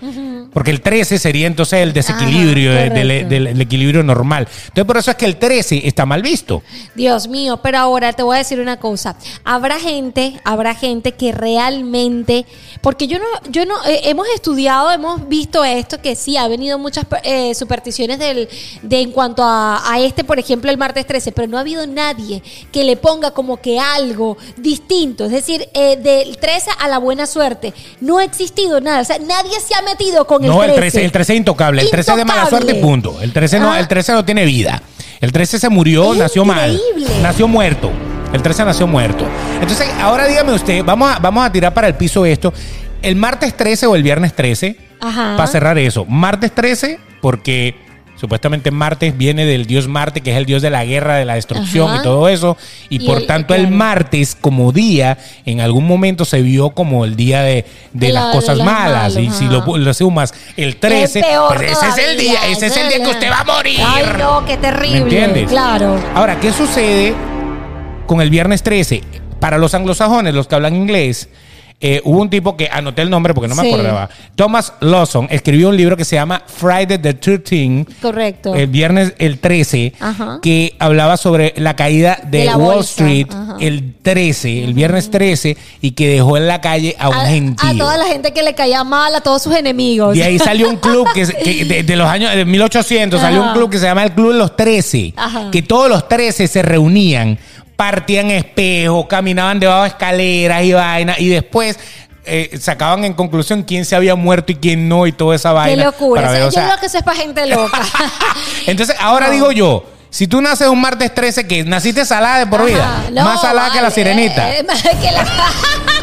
[0.56, 3.28] Porque el 13 sería entonces el desequilibrio Ajá, de- del, correcto.
[3.28, 4.48] del- del equilibrio normal.
[4.68, 6.62] Entonces por eso es que el 13 está mal visto.
[6.94, 9.16] Dios mío, pero ahora te voy a decir una cosa.
[9.44, 12.46] Habrá gente, habrá gente que realmente,
[12.80, 16.78] porque yo no, yo no, eh, hemos estudiado, hemos visto esto, que sí, ha venido
[16.78, 18.48] muchas eh, supersticiones del,
[18.80, 21.86] de en cuanto a, a este, por ejemplo, el martes 13, pero no ha habido
[21.86, 22.42] nadie
[22.72, 27.26] que le ponga como que algo distinto, es decir, eh, del 13 a la buena
[27.26, 27.74] suerte.
[28.00, 31.12] No ha existido nada, o sea, nadie se ha metido con No, el 13, el
[31.12, 31.82] 13 es intocable.
[31.82, 33.20] El 13 es de mala suerte y punto.
[33.20, 33.80] El 13 no, Ah.
[33.80, 34.82] el 13 no tiene vida.
[35.20, 36.72] El 13 se murió, Es nació mal.
[36.74, 37.22] increíble.
[37.22, 37.90] Nació muerto.
[38.32, 39.24] El 13 nació muerto.
[39.60, 42.52] Entonces, ahora dígame usted, vamos a, vamos a tirar para el piso esto.
[43.02, 45.34] El martes 13 o el viernes 13, Ajá.
[45.36, 46.04] para cerrar eso.
[46.06, 47.76] Martes 13, porque
[48.16, 51.34] supuestamente martes viene del dios Marte, que es el dios de la guerra, de la
[51.34, 51.98] destrucción Ajá.
[52.00, 52.56] y todo eso.
[52.88, 57.04] Y, Y por el- tanto, el martes como día, en algún momento se vio como
[57.04, 59.16] el día de, de las la- cosas de malas.
[59.16, 62.76] Y si lo, lo sumas el 13, peor pues ese es el día, ese es
[62.76, 63.80] el día que usted va a morir.
[63.86, 64.90] Ay, no, qué terrible.
[64.96, 65.48] ¿Me entiendes?
[65.50, 65.98] Claro.
[66.14, 67.14] Ahora, ¿qué sucede
[68.06, 69.02] con el viernes 13?
[69.40, 71.28] Para los anglosajones, los que hablan inglés,
[71.80, 73.68] eh, hubo un tipo que anoté el nombre porque no me Sí.
[73.72, 74.08] acordaba.
[74.34, 78.54] Thomas Lawson escribió un libro que se llama Friday the 13 Correcto.
[78.54, 80.38] el viernes el 13, Ajá.
[80.40, 83.56] que hablaba sobre la caída de, De la Wall bolsa, Street ajá.
[83.60, 87.26] el 13, el viernes 13, y que dejó en la calle a un a, a
[87.26, 87.76] gentío.
[87.78, 90.14] toda la gente que le caía mal, a todos sus enemigos.
[90.16, 93.52] De ahí salió un club que, que de, de los años de 1800 salió un
[93.52, 95.50] club que se llama el Club de los 13, Ajá.
[95.50, 97.38] que todos los 13 se reunían,
[97.76, 101.78] partían espejos, caminaban debajo de escaleras y vainas y después
[102.24, 105.54] eh, sacaban en conclusión quién se había muerto y quién no y toda esa Qué
[105.54, 105.84] vaina.
[105.84, 106.22] locura.
[106.22, 107.80] para ver, Yo o sea, creo que eso es para gente loca.
[108.66, 109.32] entonces, ahora No.
[109.32, 113.04] digo yo, si tú naces un martes 13, que naciste salada de por vida.
[113.12, 114.64] No, más salada que la sirenita, Eh,
[115.02, 115.24] que la,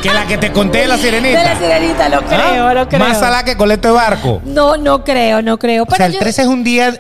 [0.02, 1.40] que la que te conté de la sirenita.
[1.40, 2.74] de la sirenita, lo creo, ¿Ah?
[2.76, 3.00] lo creo.
[3.00, 4.42] Más salada que coleto de barco.
[4.46, 5.84] No, no creo, no creo.
[5.84, 6.94] O Pero sea, el yo- 13 es un día,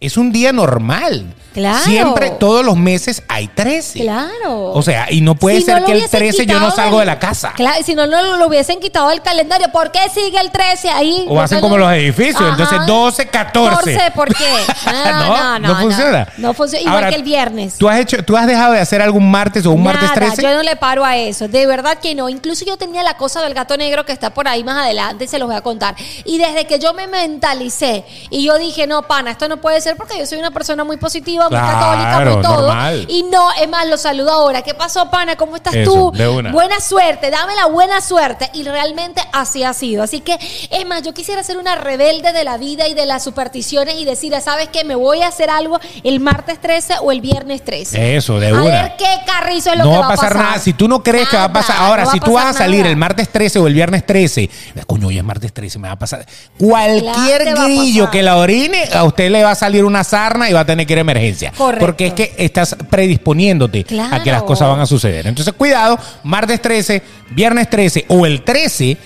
[0.00, 1.34] es un día normal.
[1.52, 1.78] Claro.
[1.84, 4.00] Siempre, todos los meses hay 13.
[4.00, 4.72] Claro.
[4.72, 6.98] O sea, y no puede Si ser no que el hubiesen 13 yo no salgo
[6.98, 7.52] del- de la casa.
[7.56, 9.70] Claro, si no, no lo hubiesen quitado del calendario.
[9.72, 11.26] ¿Por qué sigue el 13 ahí?
[11.28, 12.50] O hacen como los edificios, Ajá.
[12.50, 13.94] entonces 12, 14.
[13.94, 14.44] 14, ¿por qué?
[14.86, 16.28] no, No, no, no, funciona.
[16.36, 16.82] No funciona.
[16.82, 17.74] Igual Ahora, que el viernes.
[17.78, 20.42] ¿tú has, hecho, ¿Tú has dejado de hacer algún martes o un martes Nada, 13?
[20.42, 21.48] yo no le paro a eso.
[21.48, 22.28] De verdad que no.
[22.28, 25.28] Incluso yo tenía la cosa del gato negro que está por ahí más adelante y
[25.28, 25.94] se los voy a contar.
[26.24, 29.96] Y desde que yo me mentalicé y yo dije, no, pana, esto no puede ser
[29.96, 32.66] porque yo soy una persona muy positiva, muy Claro, católica, muy todo.
[32.66, 33.06] normal.
[33.08, 34.62] Y no, es más, lo saludo ahora.
[34.62, 35.36] ¿Qué pasó, pana?
[35.36, 36.12] ¿Cómo estás Eso, tú?
[36.16, 36.50] de una.
[36.52, 38.50] Buena suerte, dame la buena suerte.
[38.54, 40.02] Y realmente así ha sido.
[40.02, 40.36] Así que,
[40.70, 44.04] es más, yo quisiera ser una rebelde de la vida y de las supersticiones y
[44.04, 44.84] decir, ¿sabes qué?
[44.84, 48.16] Me voy a hacer algo el martes 13 o el viernes 13.
[48.16, 48.64] Eso, de a una.
[48.64, 50.58] ver qué carrizo es lo no que va a pasar nada.
[50.58, 51.76] Si tú no crees que va a pasar.
[51.78, 52.90] Ahora, no va si a tú vas a pasar salir nada.
[52.90, 54.50] el martes 13 o el viernes 13,
[54.86, 56.24] coño, hoy es martes 13, me va a pasar.
[56.58, 58.12] Cualquier Claro, va a grillo pasar.
[58.12, 60.86] que la orine, a usted le va a salir una sarna y va a tener
[60.86, 61.29] que ir a emergencia.
[61.56, 61.86] Correcto.
[61.86, 64.46] Porque es que estás predisponiéndote a que las Claro.
[64.46, 65.26] cosas van a suceder.
[65.26, 68.96] Entonces, cuidado, martes 13, viernes 13 o el 13.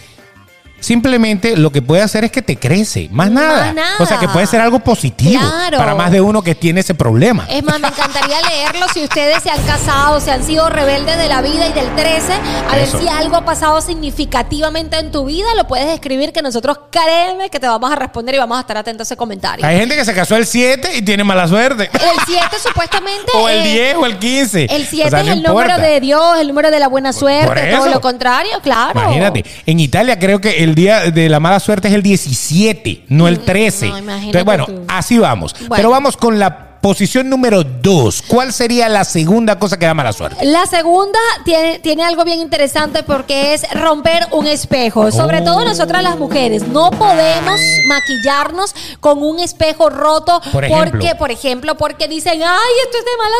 [0.84, 3.72] Simplemente lo que puede hacer es que te crece, más Más nada.
[3.72, 3.94] nada.
[4.00, 5.78] O sea que puede ser algo positivo Claro.
[5.78, 7.46] para más de uno que tiene ese problema.
[7.48, 11.28] Es más, me encantaría leerlo si ustedes se han casado, se han sido rebeldes de
[11.28, 12.98] la vida y del 13, a Eso.
[12.98, 17.50] ver si algo ha pasado significativamente en tu vida, lo puedes escribir que nosotros créeme
[17.50, 19.66] que te vamos a responder y vamos a estar atentos a ese comentario.
[19.66, 21.84] Hay gente que se casó el 7 y tiene mala suerte.
[21.92, 24.64] El 7 supuestamente O el eh, 10 o el 15.
[24.70, 27.12] El 7 O sea, es no el número de Dios, el número de la buena
[27.12, 29.00] suerte, todo lo contrario, claro.
[29.00, 33.28] Imagínate, en Italia creo que el día de la mala suerte es el 17, no
[33.28, 33.86] el 13.
[33.86, 34.84] Mm, no, Entonces, bueno, tú.
[34.88, 35.54] así vamos.
[35.58, 35.74] Bueno.
[35.76, 38.24] Pero vamos con la posición número 2.
[38.28, 40.44] ¿Cuál sería la segunda cosa que da mala suerte?
[40.44, 45.10] La segunda tiene, tiene algo bien interesante porque es romper un espejo.
[45.10, 45.44] Sobre Oh.
[45.44, 46.68] todo nosotras las mujeres.
[46.68, 50.90] No podemos maquillarnos con un espejo roto Por ejemplo.
[50.90, 53.36] porque, por ejemplo, porque dicen, ay, esto es de mala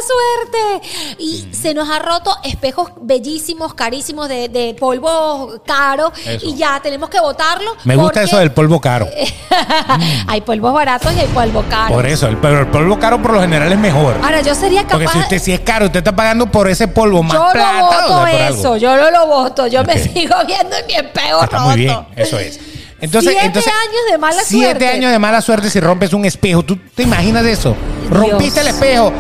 [0.81, 1.17] suerte.
[1.19, 1.53] Y Mm.
[1.55, 6.11] se nos ha roto espejos bellísimos, carísimos, de, de polvo caro.
[6.25, 6.47] Eso.
[6.47, 7.73] Y ya tenemos que botarlo.
[7.85, 9.07] Me gusta porque eso del polvo caro.
[10.29, 11.95] hay polvos baratos y hay polvo caro.
[11.95, 14.17] Por eso, el, pero el polvo caro por lo general es mejor.
[14.23, 14.95] Ahora, yo sería capaz...
[14.95, 17.79] Porque si usted si es caro, usted está pagando por ese polvo más yo plata.
[17.79, 18.59] no o sea, voto por algo.
[18.61, 21.69] eso, yo no lo voto, yo me sigo viendo en mi espejo Está roto.
[21.71, 22.59] muy bien, eso es.
[23.01, 24.89] Entonces, Siete entonces, años de mala siete suerte.
[24.89, 26.63] años de mala suerte si rompes un espejo.
[26.63, 27.77] ¿Tú te imaginas eso?
[28.09, 29.13] Rompiste el espejo.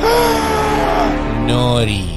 [1.46, 2.10] Nori.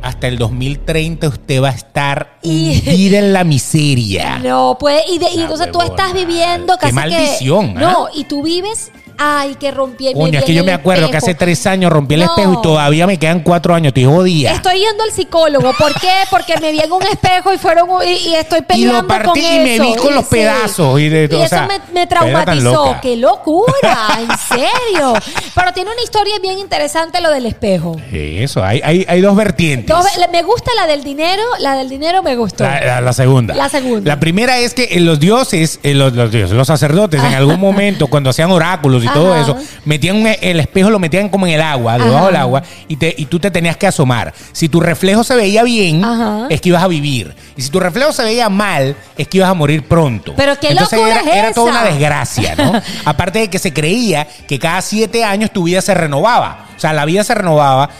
[0.00, 4.38] Hasta el 2030 usted va a estar hundida en la miseria.
[4.38, 7.84] No, pues, y, de- y La entonces tú estás viviendo Qué casi maldición, que...
[7.84, 7.92] ¿ah?
[7.92, 8.90] No, y tú vives...
[9.18, 11.92] Ay, que rompí me Coño, es que yo el me acuerdo que hace tres años
[11.92, 12.26] rompí el No.
[12.26, 13.88] espejo y todavía me quedan cuatro años.
[13.88, 14.52] Estoy jodida.
[14.52, 15.72] Estoy yendo al psicólogo.
[15.76, 16.12] ¿Por qué?
[16.30, 19.42] Porque me vi en un espejo y fueron y, y estoy Y peleando lo partí
[19.42, 19.82] con y me eso.
[19.84, 20.30] vi con los sí.
[20.30, 21.00] pedazos.
[21.00, 22.96] Y, de, Y o eso sea, me, me traumatizó.
[23.02, 24.08] ¡Qué locura!
[24.20, 25.14] ¿En serio?
[25.54, 27.96] Pero tiene una historia bien interesante lo del espejo.
[28.12, 29.94] Eso, hay, hay, hay dos vertientes.
[29.94, 32.64] Dos- me gusta la del dinero, la del dinero me gustó.
[32.64, 33.54] La, la- la segunda.
[33.54, 34.06] La segunda.
[34.08, 37.58] La primera es que eh, los dioses, eh, los, los dioses, los sacerdotes, en algún
[37.58, 41.46] momento, cuando hacían oráculos y y todo eso, metían un- el espejo, lo metían como
[41.46, 42.26] en el agua, debajo Ajá.
[42.26, 44.32] del agua, y, te, y tú te tenías que asomar.
[44.52, 46.46] Si tu reflejo se veía bien, Ajá.
[46.50, 47.34] es que ibas a vivir.
[47.56, 50.34] Y si tu reflejo se veía mal, es que ibas a morir pronto.
[50.36, 51.80] Pero qué Entonces locura era, es era toda esa.
[51.80, 52.80] una desgracia, ¿no?
[53.04, 56.66] Aparte de que se creía que cada siete años tu vida se renovaba.
[56.76, 57.90] O sea, la vida se renovaba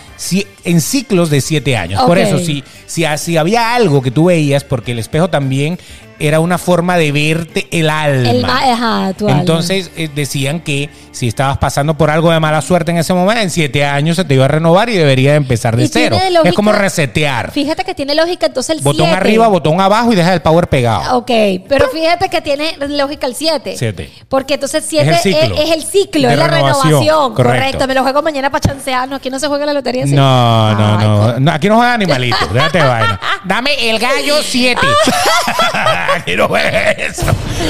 [0.64, 2.00] en ciclos de siete años.
[2.04, 5.78] Por eso, si, si, si había algo que tú veías, porque el espejo también
[6.20, 8.30] era una forma de verte el alma.
[8.30, 9.40] El ajá, tu alma.
[9.40, 13.42] Entonces eh, decían que si estabas pasando por algo de mala suerte en ese momento,
[13.42, 16.16] en siete años se te iba a renovar y debería empezar de cero.
[16.30, 17.50] lógica- es como resetear.
[17.50, 18.84] Fíjate que tiene lógica entonces el 7.
[18.84, 21.18] Botón arriba, botón abajo y deja el power pegado.
[21.18, 21.30] Ok,
[21.68, 23.74] pero fíjate que tiene lógica el 7.
[23.76, 24.10] Siete.
[24.28, 25.56] Porque entonces 7 Es el ciclo.
[25.56, 27.34] es el ciclo, es la renovación, renovación.
[27.34, 27.58] correcto.
[27.58, 27.86] Correcto.
[27.88, 29.08] me lo juego mañana para chancear.
[29.08, 30.04] No, aquí no se juega la lotería.
[30.06, 31.50] No, no, Ay, no, no.
[31.52, 32.36] Aquí no juega animalito.
[32.52, 33.20] Déjate vaina.
[33.44, 34.80] Dame el gallo 7.
[36.36, 37.22] No juega eso.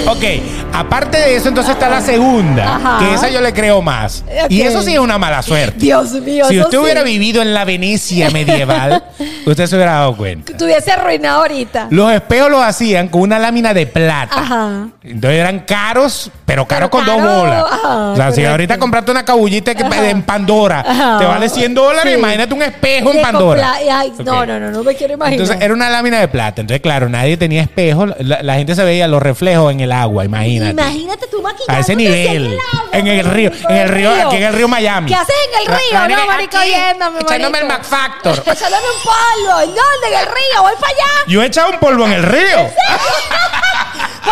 [0.06, 0.24] Ok,
[0.72, 2.76] aparte de eso, entonces está la segunda.
[2.76, 2.98] Ajá.
[2.98, 4.24] Que esa yo le creo más.
[4.48, 5.78] Y eso sí es una mala suerte.
[5.78, 6.44] Dios mío.
[6.48, 6.76] Si usted sí.
[6.76, 9.02] hubiera vivido en la Venecia medieval,
[9.46, 10.52] usted se hubiera dado cuenta.
[10.52, 11.88] Estuviese arruinado ahorita.
[11.90, 14.34] Los espejos los hacían con una lámina de plata.
[14.38, 14.88] Ajá.
[15.02, 17.64] Entonces eran caros, pero caros Pero con dos bolas.
[17.70, 20.82] ajá, o sea, si ahorita compraste una cabullita en Pandora
[21.18, 22.18] te vale 100 dólares, Sí.
[22.18, 23.72] imagínate un espejo en Pandora.
[23.90, 25.40] ay, No, no, no, no me quiero imaginar.
[25.40, 26.60] Entonces era una lámina de plata.
[26.60, 28.06] Entonces, claro, nadie tenía espejo.
[28.28, 30.72] La, la gente se veía los reflejos en el agua, imagínate.
[30.72, 32.46] Imagínate tú maquillándote A ese nivel.
[32.46, 35.08] En el, agua, En el río, en el río, aquí en el río Miami.
[35.08, 35.98] ¿Qué haces en el río?
[36.08, 37.66] no, aquí, marico, viéndome, Echándome el.
[37.66, 38.42] McFactor.
[38.44, 39.60] Echándome un polvo.
[39.60, 40.08] ¿En dónde?
[40.08, 40.62] En el río.
[40.62, 41.24] Voy para allá.
[41.26, 42.70] Yo he echado un polvo en el río.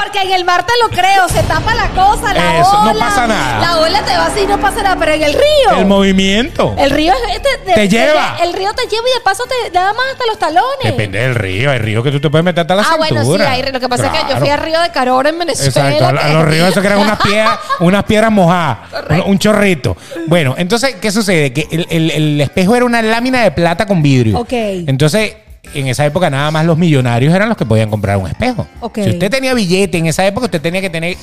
[0.03, 3.05] Porque en el mar te lo creo, se tapa la cosa, la Eso, no ola.
[3.07, 3.61] pasa nada.
[3.61, 5.79] La ola te va así y no pasa nada, pero en el río.
[5.79, 6.75] El movimiento.
[6.79, 8.37] el río es- te, Te lleva.
[8.43, 10.65] El, río te lleva y de paso te nada más hasta los talones.
[10.85, 11.71] Depende del río.
[11.71, 13.89] Hay ríos que tú te puedes meter hasta la ah, bueno, sí, hay, lo que
[13.89, 14.41] pasa es que yo Claro.
[14.41, 15.69] fui a Río de Carora en Venezuela.
[15.91, 18.79] Exacto, a, a que- los ríos esos que eran unas piedras, unas piedras mojadas,
[19.11, 19.97] un, un chorrito.
[20.27, 21.53] Bueno, entonces, ¿qué sucede?
[21.53, 24.39] Que el, el- el espejo era una lámina de plata con vidrio.
[24.39, 24.53] Ok.
[24.53, 25.37] Entonces,
[25.81, 28.67] en esa época nada más los millonarios eran los que podían comprar un espejo.
[28.95, 31.17] Si usted tenía billete en esa época, usted tenía que tener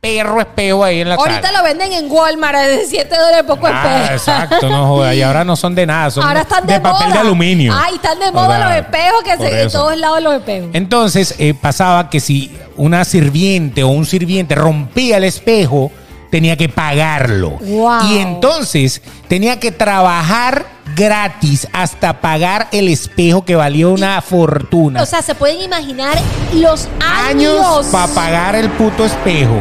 [0.00, 3.98] perro espejo ahí en la Ahorita lo venden en Walmart de 7 dólares poco Ah,
[4.04, 4.12] espejo.
[4.14, 5.14] exacto, no joda.
[5.14, 7.74] Y ahora no son de nada, son Ahora están de, de papel de aluminio.
[7.76, 9.78] Ay, están de O moda sea, los espejos que se, eso.
[9.78, 10.70] todos lados los espejos.
[10.72, 15.92] Entonces eh, pasaba que si una sirviente o un sirviente rompía el espejo,
[16.30, 17.50] tenía que pagarlo.
[17.60, 18.04] Wow.
[18.10, 20.66] Y entonces tenía que trabajar
[20.96, 25.02] gratis hasta pagar el espejo que valía una fortuna.
[25.02, 26.18] O sea, se pueden imaginar
[26.54, 27.20] los años
[27.60, 27.86] años.
[27.92, 29.60] para pagar el puto espejo.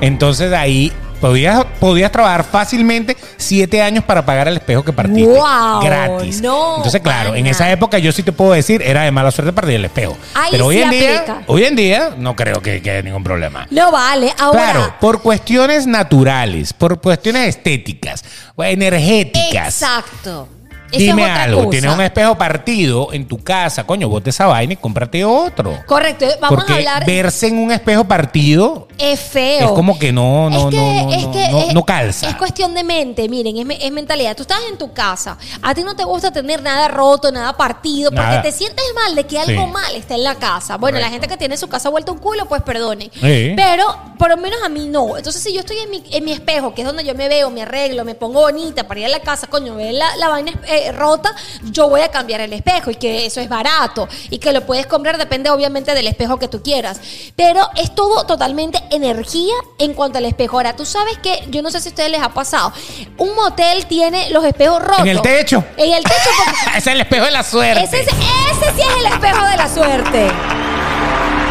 [0.00, 5.30] Entonces ahí podías, podías trabajar fácilmente siete años para pagar el espejo que partiste.
[5.30, 6.40] Wow, gratis.
[6.40, 9.52] no, Entonces, claro, en esa época yo sí te puedo decir, era de mala suerte
[9.52, 10.16] partir el espejo.
[10.34, 13.66] Ahí Pero hoy en día, hoy en día, no creo que, que haya ningún problema.
[13.70, 14.32] No vale.
[14.38, 14.72] Ahora.
[14.72, 18.24] Claro, por cuestiones naturales, por cuestiones estéticas,
[18.56, 19.82] energéticas.
[19.82, 20.48] Exacto.
[20.90, 21.70] Eso Dime es otra algo, cosa.
[21.70, 25.78] tienes un espejo partido en tu casa, coño, bote esa vaina y cómprate otro.
[25.86, 26.26] Correcto.
[26.40, 27.06] Vamos Porque a hablar.
[27.06, 29.66] verse en un espejo partido Es feo.
[29.66, 31.84] es como que no, no, Es que- no, no, es no, que no- es- no
[31.84, 32.28] calza.
[32.28, 34.34] Es cuestión de mente, miren, es, es mentalidad.
[34.36, 38.10] Tú estás en tu casa, a ti no te gusta tener nada roto, nada partido,
[38.10, 38.42] porque Nada.
[38.42, 39.70] te sientes mal de que algo Sí.
[39.70, 40.76] mal está en la casa.
[40.76, 43.10] Bueno, la gente que tiene su casa vuelta un culo, pues perdone.
[43.14, 43.52] Sí.
[43.56, 43.84] Pero
[44.18, 45.16] por lo menos a mí no.
[45.16, 47.50] Entonces, si yo estoy en mi, en mi espejo, que es donde yo me veo,
[47.50, 50.52] me arreglo, me pongo bonita para ir a la casa, coño, ver la, la vaina
[50.68, 54.52] eh, rota, yo voy a cambiar el espejo y que eso es barato y que
[54.52, 57.00] lo puedes comprar, depende obviamente del espejo que tú quieras.
[57.36, 60.56] Pero es todo totalmente energía en cuanto al espejo.
[60.56, 62.72] Ahora, tú sabes que, yo no sé si a ustedes les ha pasado,
[63.18, 65.00] un motel tiene los espejos rotos.
[65.00, 65.64] En el techo.
[65.76, 66.30] En el techo,
[66.64, 67.84] porque es el espejo de la suerte.
[67.84, 70.30] ese, es- ese sí es el espejo de la suerte.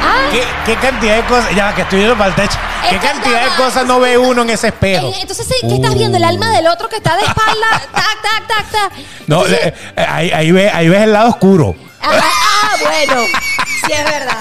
[0.02, 1.56] Ah, ¿Qué, qué cantidad de cosas?
[1.56, 2.58] Ya que estoy viendo para el techo.
[2.90, 5.08] ¿Qué Es cantidad de cosas no ve uno en ese espejo?
[5.10, 6.18] Eh, Entonces, ¿qué estás viendo?
[6.18, 8.92] El alma del otro que está de espalda, tac, tac, tac, tac.
[9.28, 11.76] No, Entonces, eh, ahí, ahí, ve- ahí ves el lado oscuro.
[12.02, 13.22] ah, ah, bueno,
[13.86, 14.38] sí es verdad,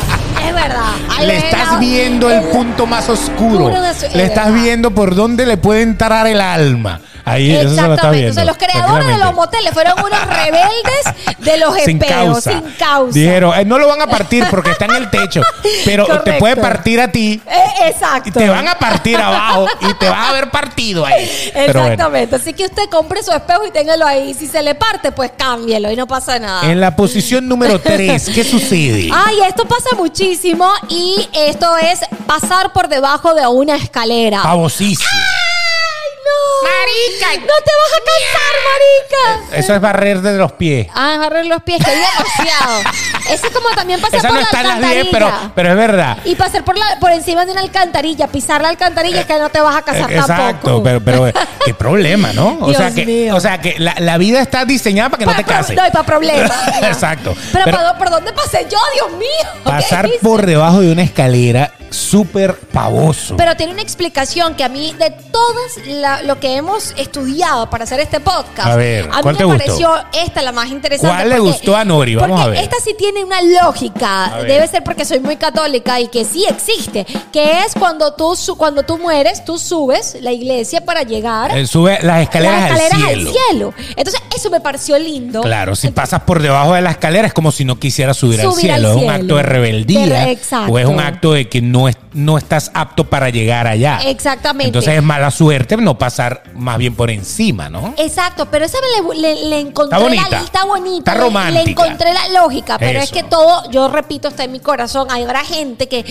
[0.46, 0.92] es verdad.
[1.16, 3.70] Ahí le ves estás viendo el punto más oscuro.
[3.94, 4.62] su- es le estás verdad.
[4.62, 7.00] viendo por dónde le puede entrar el alma.
[7.30, 8.16] Ahí eso se lo está Exactamente.
[8.18, 8.40] viendo.
[8.40, 12.50] Entonces, los creadores de los moteles fueron unos rebeldes de los sin espejos, causa.
[12.52, 13.12] sin causa.
[13.18, 15.40] Dijeron, eh, no lo van a partir porque está en el techo,
[15.84, 18.28] pero te puede partir a ti Eh, exacto.
[18.28, 21.50] y te van a partir abajo y te vas a ver partido ahí.
[21.54, 21.80] Bueno.
[21.82, 22.36] Exactamente.
[22.36, 24.34] Así que usted compre su espejo y téngalo ahí.
[24.34, 26.70] Si se le parte, pues cámbielo y no pasa nada.
[26.70, 29.10] En la posición número 3, ¿qué sucede?
[29.12, 34.42] Ay, esto pasa muchísimo y esto es pasar por debajo de una escalera.
[34.42, 35.08] Pavosísimo.
[36.62, 37.40] ¡Ay, Marica.
[37.46, 39.56] ¡No te vas a cansar, marica!
[39.58, 40.86] Eso es barrer de los pies.
[40.94, 42.80] Ah, agarrar los pies, que hay demasiado.
[43.30, 45.10] Ese es como también pasar Esa por no la está en las 10, alcantarilla.
[45.40, 46.18] pero, pero es verdad.
[46.24, 49.48] Y pasar por, la, por encima de una alcantarilla, pisar la alcantarilla, es que no
[49.50, 50.82] te vas a casar Eh, Exacto, tampoco.
[50.82, 52.58] pero, pero eh, qué problema, ¿no?
[52.60, 53.36] O Dios sea que, mío.
[53.36, 55.76] o sea que la, la vida está diseñada para que no te cases.
[55.76, 56.52] No, y para problemas.
[56.82, 57.34] Exacto.
[57.52, 59.28] Pero, Pero- ¿para- ¿por dónde pasé yo, Dios mío?
[59.64, 60.18] ¿Qué Pasar hice?
[60.22, 63.36] por debajo de una escalera súper pavoso.
[63.36, 67.84] Pero tiene una explicación que a mí, de todas la- lo que hemos estudiado para
[67.84, 69.64] hacer este podcast, A ver, a ¿cuál mí te me gustó?
[69.66, 69.90] pareció
[70.24, 71.14] esta la más interesante.
[71.14, 72.14] ¿Cuál le gustó a Nori?
[72.14, 72.62] Vamos porque a ver.
[72.64, 74.38] Esta sí tiene una lógica.
[74.46, 77.06] Debe ser porque soy muy católica y que sí existe.
[77.32, 81.98] Que es cuando tú, cuando tú mueres, tú subes la iglesia para llegar Eh, sube
[82.02, 83.32] las escaleras, las escaleras al cielo.
[83.48, 83.74] cielo.
[83.96, 85.42] Entonces, eso me pareció lindo.
[85.42, 88.72] Claro, si pasas por debajo de la escalera es como si no quisieras subir, Subir
[88.72, 88.88] al al cielo.
[88.90, 89.14] Es un cielo.
[89.14, 90.30] acto de rebeldía.
[90.30, 90.72] Exacto.
[90.72, 94.00] O es un acto de que no, es, no estás apto para llegar allá.
[94.06, 94.66] Exactamente.
[94.68, 97.94] Entonces es mala suerte no pasar más bien por encima, ¿no?
[97.98, 98.78] Exacto, pero esa
[99.14, 100.28] le, le- le encontré Está bonita.
[100.30, 101.62] la está bonita, Está romántica.
[101.64, 105.08] le encontré la lógica, pero es que todo, yo repito, está en mi corazón.
[105.10, 106.02] Habrá gente que,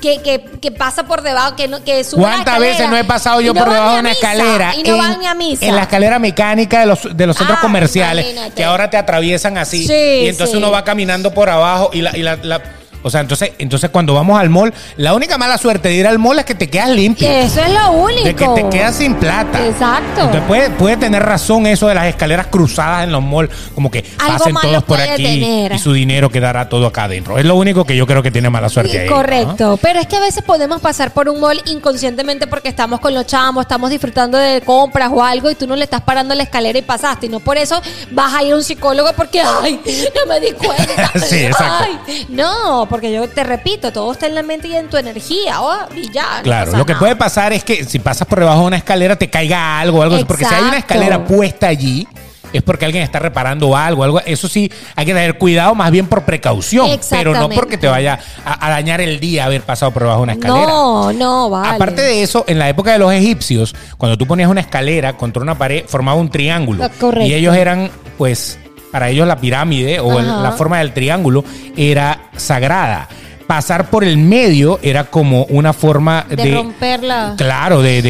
[0.00, 3.40] que, que, que pasa por debajo, que, no, que sube ¿Cuántas veces no he pasado
[3.40, 4.74] yo no por debajo de una misa, escalera?
[4.76, 5.64] Y no en, van ni a misa.
[5.64, 8.54] en la escalera mecánica de los, de los centros Ah, comerciales, imagínate.
[8.54, 9.86] que ahora te atraviesan así.
[9.86, 10.56] Sí, y entonces sí.
[10.58, 12.14] uno va caminando por abajo y la.
[12.16, 12.60] y la- la-
[13.06, 16.18] o sea, entonces, entonces cuando vamos al mall, la única mala suerte de ir al
[16.18, 17.30] mall es que te quedas limpio.
[17.30, 18.24] Eso es lo único.
[18.24, 19.64] De que te quedas sin plata.
[19.64, 20.22] Exacto.
[20.22, 24.04] Entonces puede, puede tener razón eso de las escaleras cruzadas en los malls, como que
[24.18, 25.72] Algo pasen todos por aquí tener.
[25.74, 27.38] y su dinero quedará todo acá adentro.
[27.38, 29.08] Es lo único que yo creo que tiene mala suerte ahí.
[29.08, 29.14] ¿no?
[29.14, 33.14] Correcto, pero es que a veces podemos pasar por un mall inconscientemente porque estamos con
[33.14, 36.42] los chamos, estamos disfrutando de compras o algo y tú no le estás parando la
[36.42, 37.26] escalera y pasaste.
[37.26, 39.80] Y no por eso vas a ir a un psicólogo porque, ay,
[40.16, 41.12] no me di cuenta.
[41.26, 41.84] Sí, exacto.
[42.08, 45.60] Ay, no, porque yo te repito, todo está en la mente y en tu energía.
[45.60, 46.40] oh, y ya.
[46.42, 47.00] Claro, lo que nada.
[47.00, 50.16] puede pasar es que si pasas por debajo de una escalera te caiga algo, algo
[50.16, 50.24] así.
[50.24, 50.94] porque si hay una Exacto.
[50.94, 52.06] escalera puesta allí
[52.52, 54.20] es porque alguien está reparando algo, algo.
[54.20, 58.18] Eso sí, hay que tener cuidado más bien por precaución, pero no porque te vaya
[58.44, 60.66] a, a dañar el día haber pasado por debajo de una escalera.
[60.66, 61.74] No, no, vale.
[61.74, 65.42] Aparte de eso, en la época de los egipcios, cuando tú ponías una escalera contra
[65.42, 66.84] una pared, formaba un triángulo.
[66.84, 67.26] Ah, correcto.
[67.26, 68.58] Y ellos eran, pues,
[68.96, 71.44] para ellos la pirámide o el- la forma del triángulo
[71.76, 73.06] era sagrada.
[73.46, 77.34] Pasar por el medio era como una forma de, de romperla.
[77.36, 78.00] Claro, de,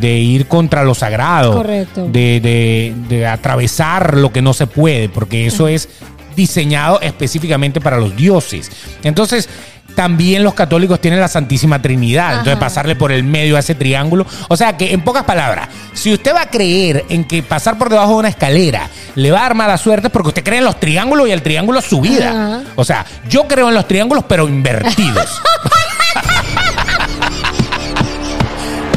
[0.00, 1.52] de- ir contra lo sagrado.
[1.54, 2.06] Correcto.
[2.08, 5.88] De atravesar lo que no se puede, porque eso es
[6.36, 8.70] diseñado específicamente para los dioses.
[9.02, 9.48] Entonces,
[9.96, 12.32] también los católicos tienen la Santísima Trinidad.
[12.38, 14.26] Entonces, pasarle por el medio a ese triángulo.
[14.48, 17.88] O sea que, en pocas palabras, si usted va a creer en que pasar por
[17.88, 20.64] debajo de una escalera le va a dar mala suerte, es porque usted cree en
[20.64, 22.30] los triángulos y el triángulo es su vida.
[22.30, 22.60] Ajá.
[22.76, 25.40] O sea, yo creo en los triángulos, pero invertidos.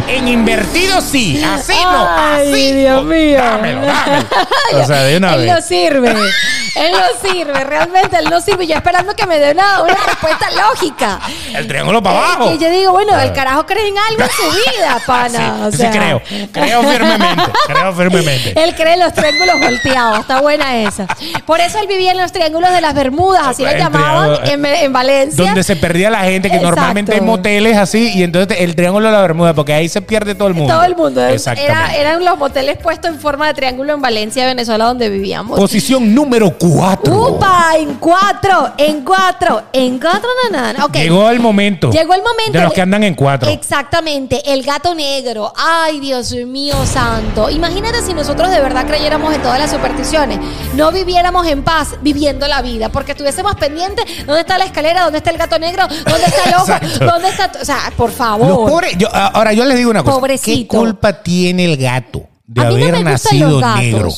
[0.09, 2.73] En invertido sí, así no, Ay.
[2.73, 3.37] Dios mío.
[3.37, 4.25] Dámelo, dámelo.
[4.73, 5.53] O sea, de una él vez.
[5.53, 6.15] no sirve.
[6.79, 7.63] Él no sirve.
[7.63, 8.67] Realmente él no sirve.
[8.67, 11.19] Yo esperando que me dé una, una respuesta lógica.
[11.53, 12.51] El triángulo para abajo.
[12.53, 15.39] Y yo digo, bueno, el carajo cree en algo en su vida, pana.
[15.39, 15.91] Sí, o sí sea.
[15.91, 16.21] creo.
[16.51, 17.43] Creo firmemente.
[17.67, 18.63] Creo firmemente.
[18.63, 20.19] Él cree en los triángulos volteados.
[20.19, 21.07] Está buena esa.
[21.45, 24.93] Por eso él vivía en los triángulos de las Bermudas, así le llamaban en, en
[24.93, 25.43] Valencia.
[25.45, 26.75] Donde se perdía la gente, que Exacto.
[26.75, 30.35] normalmente hay moteles así, y entonces el triángulo de la Bermuda, porque ahí se pierde
[30.35, 30.73] todo el mundo.
[30.73, 31.25] Todo el mundo.
[31.25, 31.71] Exactamente.
[31.71, 35.59] Era, eran los moteles puestos en forma de triángulo en Valencia, Venezuela, donde vivíamos.
[35.59, 36.68] Posición número 4.
[36.73, 37.71] ¡Upa!
[37.77, 40.85] En cuatro, en cuatro, en cuatro, na, na.
[40.85, 40.93] Ok.
[40.95, 41.91] Llegó el momento.
[41.91, 42.51] Llegó el momento.
[42.51, 43.49] De los que andan en cuatro.
[43.49, 45.53] Exactamente, el gato negro.
[45.55, 47.49] Ay, Dios mío santo.
[47.49, 50.39] Imagínate si nosotros de verdad creyéramos en todas las supersticiones.
[50.75, 54.05] No viviéramos en paz viviendo la vida, porque estuviésemos pendientes.
[54.25, 55.03] ¿Dónde está la escalera?
[55.03, 55.87] ¿Dónde está el gato negro?
[55.87, 57.05] ¿Dónde está el ojo?
[57.05, 57.51] ¿Dónde está?
[57.61, 58.47] O sea, por favor.
[58.47, 60.15] Los pobres, yo- ahora yo les digo una cosa.
[60.17, 60.59] Pobrecito.
[60.59, 63.79] ¿Qué culpa tiene el gato de A mí no haber me gustan nacido los gatos.
[63.81, 64.09] negro?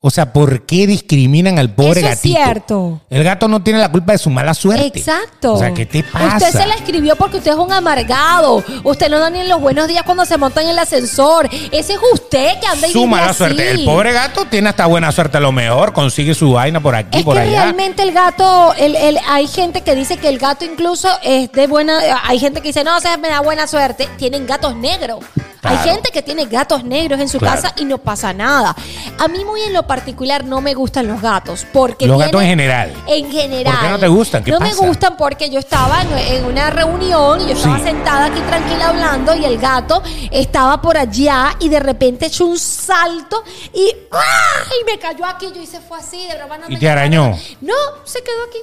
[0.00, 2.38] O sea, ¿por qué discriminan al pobre Eso es gatito?
[2.38, 3.00] cierto.
[3.10, 4.86] El gato no tiene la culpa de su mala suerte.
[4.96, 5.54] Exacto.
[5.54, 6.36] O sea, ¿qué te pasa?
[6.36, 8.62] Usted se la escribió porque usted es un amargado.
[8.84, 11.48] Usted no da ni en los buenos días cuando se monta en el ascensor.
[11.72, 13.38] Ese es usted que anda y su vive mala así.
[13.38, 13.70] suerte.
[13.72, 17.18] El pobre gato tiene hasta buena suerte a lo mejor, consigue su vaina por aquí,
[17.18, 17.62] Es por que allá.
[17.64, 21.66] realmente el gato, el, el- hay gente que dice que el gato incluso es de
[21.66, 24.08] buena, hay gente que dice, no, o sea, me da buena suerte.
[24.16, 25.24] Tienen gatos negros.
[25.60, 25.76] Claro.
[25.80, 27.56] Hay gente que tiene gatos negros en su Claro.
[27.60, 28.76] casa y no pasa nada.
[29.18, 31.66] A mí muy en lo particular no me gustan los gatos.
[31.72, 32.92] Porque Los gatos en general.
[33.08, 33.74] En general.
[33.74, 34.44] ¿Por qué no te gustan?
[34.44, 34.80] ¿Qué no pasa?
[34.80, 37.82] me gustan porque yo estaba en, una reunión y yo estaba Sí.
[37.84, 42.58] sentada aquí tranquila hablando y el gato estaba por allá y de repente echó un
[42.58, 43.42] salto
[43.74, 44.62] y, ¡ah!
[44.80, 45.48] y me cayó aquí.
[45.52, 47.30] Yo hice fue así, de no ¿Y me te arañó?
[47.30, 47.42] nada.
[47.62, 47.74] No,
[48.04, 48.58] se quedó aquí.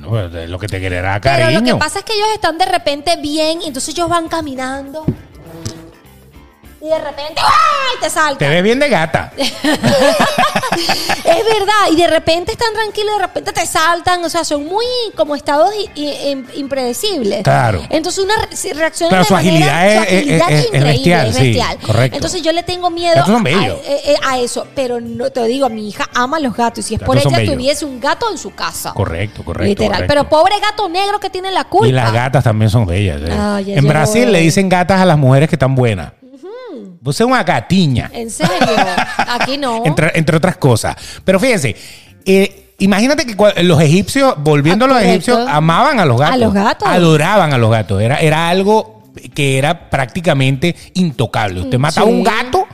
[0.00, 1.60] Bueno, lo que te quererá Pero cariño.
[1.60, 5.04] lo que pasa es que ellos están de repente bien y entonces ellos van caminando.
[6.82, 7.96] Y de repente ¡ay!
[8.00, 8.38] te salta.
[8.38, 9.32] Te ves bien de gata.
[9.36, 9.52] es
[11.44, 14.84] verdad, y de repente están tranquilos, de repente te saltan, o sea, son muy
[15.16, 17.42] como estados i- i- im- impredecibles.
[17.42, 17.82] Claro.
[17.90, 20.22] Entonces una re- si reacciona Claro, de su manera- agilidad es-
[20.72, 22.16] es- bestial, sí, correcto.
[22.16, 23.78] Entonces yo le tengo miedo Gatos son a, bellos.
[23.86, 26.94] eh, eh, a eso, pero no te digo, mi hija ama los gatos y si
[26.94, 27.54] es por Gatos son ella bellos.
[27.54, 28.92] tuviese un gato en su casa.
[28.92, 29.68] Correcto, correcto.
[29.68, 30.06] Literal, correcto.
[30.08, 31.86] pero pobre gato negro que tiene la culpa.
[31.86, 33.20] Y las gatas también son bellas.
[33.22, 33.28] ¿eh?
[33.30, 34.32] Ay, ya en llegó Brasil él.
[34.32, 36.12] le dicen gatas a las mujeres que están buenas.
[37.00, 38.10] Vos sos una gatiña.
[38.12, 38.52] En serio,
[39.28, 39.82] aquí no.
[39.84, 40.96] entre, entre otras cosas.
[41.24, 41.74] Pero fíjense,
[42.24, 46.34] eh, imagínate que los egipcios, volviendo Ah, a los egipcios, amaban a los gatos.
[46.34, 46.88] A los gatos.
[46.88, 48.00] Adoraban a los gatos.
[48.02, 49.02] Era, era algo
[49.34, 51.60] que era prácticamente intocable.
[51.60, 52.12] Usted mataba Sí.
[52.12, 52.66] un gato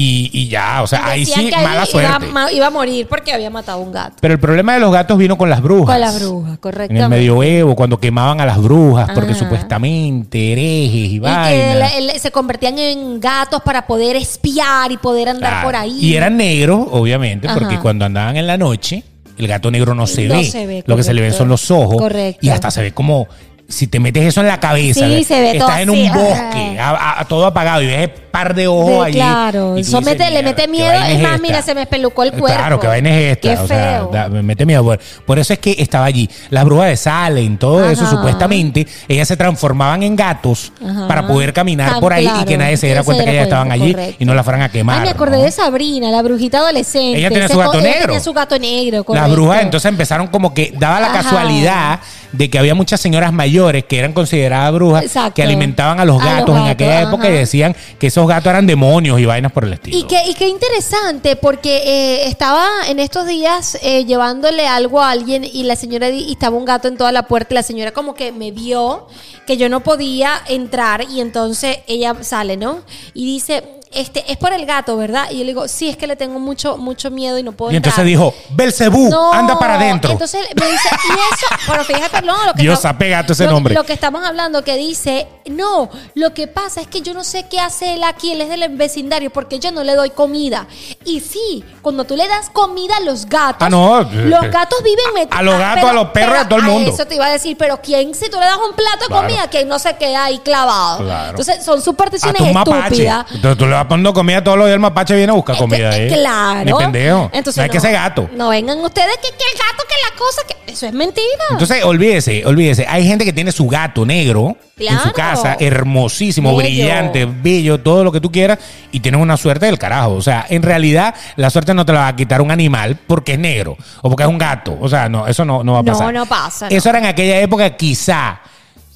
[0.00, 2.26] y, y ya, o sea, ahí sí, mala iba, suerte.
[2.54, 4.14] iba a morir porque había matado a un gato.
[4.20, 5.94] Pero el problema de los gatos vino con las brujas.
[5.96, 7.02] Con las brujas, En correctamente.
[7.04, 11.92] el medioevo, cuando quemaban a las brujas, porque supuestamente herejes y, Y que vainas.
[12.22, 15.66] se convertían en gatos para poder espiar y poder andar Claro.
[15.66, 15.98] por ahí.
[16.00, 19.02] Y eran negros, obviamente, porque cuando andaban en la noche,
[19.36, 20.44] el gato negro no se No ve.
[20.44, 21.38] se ve, Lo que se le ven correcto.
[21.42, 21.96] son los ojos.
[21.96, 22.38] Correcto.
[22.46, 23.26] Y hasta se ve como.
[23.70, 26.78] Si te metes eso en la cabeza, Sí, se ve estás todo en un bosque,
[26.80, 29.14] a, todo apagado, y ves par de ojos allí.
[29.18, 30.92] claro, eso dices, mete- le "Mierda, mete ¿qué miedo.
[30.92, 31.38] Es más, esta?".
[31.38, 32.58] mira, se me espelucó el cuerpo.
[32.58, 33.48] Claro, que vaina es esta.
[33.56, 34.82] Qué o sea, da- me mete miedo.
[34.84, 36.28] Por, por eso es que estaba allí.
[36.50, 41.08] Las brujas de Salem, todo eso, supuestamente, ellas se transformaban en gatos Ajá.
[41.08, 43.72] para poder caminar Tan por ahí y que nadie se diera cuenta que ellas estaban
[43.72, 44.16] allí correcto.
[44.18, 44.96] y no la fueran a quemar.
[44.98, 45.42] Ay, me acordé ¿no?
[45.44, 47.18] de Sabrina, la brujita adolescente.
[47.18, 48.06] Ella tenía su gato co- ella negro.
[48.06, 51.22] tenía su gato negro, Las brujas entonces empezaron como que daba la Ajá.
[51.22, 52.00] casualidad
[52.32, 55.34] de que había muchas señoras mayores que eran consideradas brujas Exacto.
[55.34, 58.50] que alimentaban a los A los gatos en aquella época y decían que esos gatos
[58.50, 59.96] eran demonios y vainas por el estilo.
[59.96, 65.10] Y qué, y qué interesante, porque eh, estaba en estos días eh, llevándole algo a
[65.10, 67.92] alguien y la señora y estaba un gato en toda la puerta y la señora
[67.92, 69.06] como que me vio
[69.48, 72.82] que yo no podía entrar y entonces ella sale, ¿no?
[73.14, 75.28] Y dice, este, es por el gato, ¿verdad?
[75.30, 77.72] Y yo le digo, sí, es que le tengo mucho, mucho miedo y no puedo
[77.72, 78.06] Y entonces entrar.
[78.06, 80.12] dijo, Belcebú, No, anda para adentro.
[80.12, 83.52] Entonces me dice, y eso, pero fíjate, no, lo que Dios sape gato ese lo-
[83.52, 83.72] nombre.
[83.72, 87.46] Lo que estamos hablando que dice, no, lo que pasa es que yo no sé
[87.48, 90.66] qué hace él aquí, él es del vecindario, porque yo no le doy comida.
[91.06, 94.00] Y sí, cuando tú le das comida a los gatos, Ah, no.
[94.02, 95.38] los gatos viven metidos.
[95.38, 96.90] A los gatos, a los perros a todo el mundo.
[96.92, 99.22] Eso te iba a decir, pero ¿quién, si tú le das un plato de Claro.
[99.26, 101.04] comida, quién no se queda ahí clavado?
[101.04, 101.30] Claro.
[101.30, 102.82] Entonces, son supersticiones mapache.
[102.86, 103.26] estúpidas.
[103.32, 105.90] Entonces tú le vas poniendo comida todos los días, el mapache viene a buscar comida
[105.90, 106.08] ahí.
[106.08, 106.64] Claro.
[106.64, 107.30] Ni pendejo.
[107.32, 108.28] Entonces, no hay que ser gato.
[108.34, 111.26] No vengan ustedes que, que el gato, que la cosa, que eso es mentira.
[111.50, 112.84] Entonces, olvídese, olvídese.
[112.88, 116.68] Hay gente que tiene su gato negro en su casa, hermosísimo, Bello.
[116.68, 118.58] brillante, bello, todo lo que tú quieras,
[118.92, 120.12] y tienes una suerte del carajo.
[120.14, 123.32] O sea, en realidad, la suerte no te la va a quitar un animal porque
[123.32, 124.76] es negro o porque es un gato.
[124.80, 126.14] O sea, no, eso no, no va a No, pasar.
[126.14, 126.76] no pasa, no.
[126.76, 128.40] Eso era en aquella época, quizá.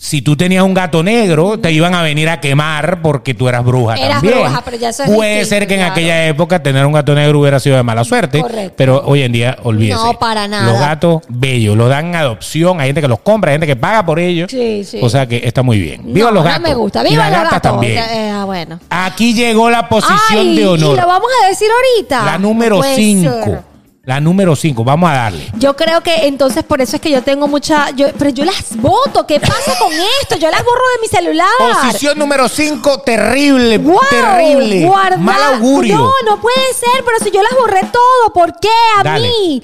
[0.04, 3.64] Si tú tenías un gato negro, te iban a venir a quemar porque tú eras
[3.64, 4.40] bruja Eras también.
[4.42, 5.92] bruja, pero ya eso es Puede distinto, ser que en claro.
[5.92, 8.74] aquella época tener un gato negro hubiera sido de mala suerte, Correcto.
[8.76, 9.94] pero hoy en día, olvídese.
[10.02, 10.64] No, para nada.
[10.72, 13.76] Los gatos bellos, los dan en adopción, hay gente que los compra, hay gente que
[13.76, 14.50] paga por ellos.
[14.50, 14.98] Sí, sí.
[15.00, 16.00] O sea que está muy bien.
[16.12, 16.68] Viva no, los no gatos.
[16.68, 17.06] me gusta.
[17.06, 17.70] y Viva las los gatas gatos.
[17.70, 17.98] también.
[17.98, 18.80] Eh, ah, bueno.
[18.90, 20.98] Aquí llegó la posición Ay, de honor.
[20.98, 22.24] Y lo vamos a decir ahorita.
[22.24, 23.64] La número No puede 5.
[24.04, 24.82] La número 5.
[24.82, 25.46] Vamos a darle.
[25.58, 27.90] Yo creo que entonces por eso es que yo tengo mucha.
[27.90, 29.24] Yo, pero yo las voto.
[29.28, 29.92] ¿Qué pasa con
[30.22, 30.34] esto?
[30.40, 31.46] Yo las borro de mi celular.
[31.84, 32.98] Posición número 5.
[33.02, 33.78] Terrible.
[33.78, 34.86] Wow, terrible.
[34.86, 35.94] guardar- Mal augurio.
[35.98, 39.28] No, no puede ser, pero si yo las borré todo, ¿por qué a Dale.
[39.28, 39.62] mí?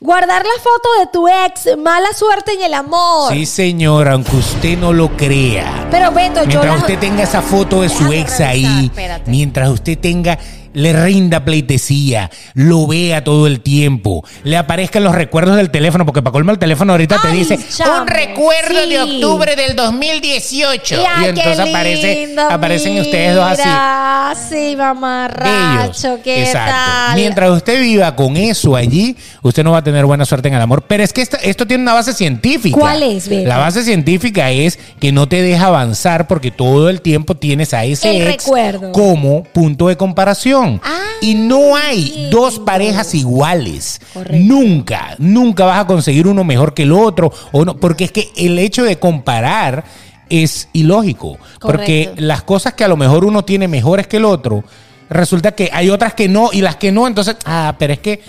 [0.00, 3.32] Guardar la foto de tu ex, mala suerte en el amor.
[3.32, 5.88] Sí, señora, aunque usted no lo crea.
[5.90, 8.84] Pero Beto, yo Mientras las- usted tenga esa foto de su Déjame ex revisar, ahí,
[8.84, 9.30] espérate.
[9.30, 10.38] mientras usted tenga,
[10.78, 16.22] le rinda pleitesía, lo vea todo el tiempo, le aparezcan los recuerdos del teléfono, porque
[16.22, 17.58] para colmo el teléfono ahorita te dice
[18.00, 18.90] un recuerdo sí.
[18.90, 20.94] de octubre del 2018.
[20.94, 24.48] Y, Y, entonces aparece, lindo, aparecen ustedes dos así.
[24.48, 26.20] Sí, mamarracho.
[26.22, 26.70] ¿qué Exacto.
[26.70, 27.16] tal?
[27.16, 30.60] Mientras usted viva con eso allí, usted no va a tener buena suerte en el
[30.60, 30.84] amor.
[30.86, 32.78] Pero es que esto, esto tiene una base científica.
[32.78, 33.48] ¿Cuál es, Beto?
[33.48, 37.84] La base científica es que no te deja avanzar porque todo el tiempo tienes a
[37.84, 38.92] ese El ex recuerdo.
[38.92, 40.67] como punto de comparación.
[40.84, 44.00] Ah, y no hay dos parejas iguales.
[44.12, 44.36] Correcto.
[44.38, 47.32] Nunca, nunca vas a conseguir uno mejor que el otro.
[47.52, 49.84] O no, porque es que el hecho de comparar
[50.28, 51.38] es ilógico.
[51.60, 54.64] Porque las cosas que a lo mejor uno tiene mejores que el otro,
[55.08, 58.20] resulta que hay otras que no, y las que no, entonces, ah, pero es que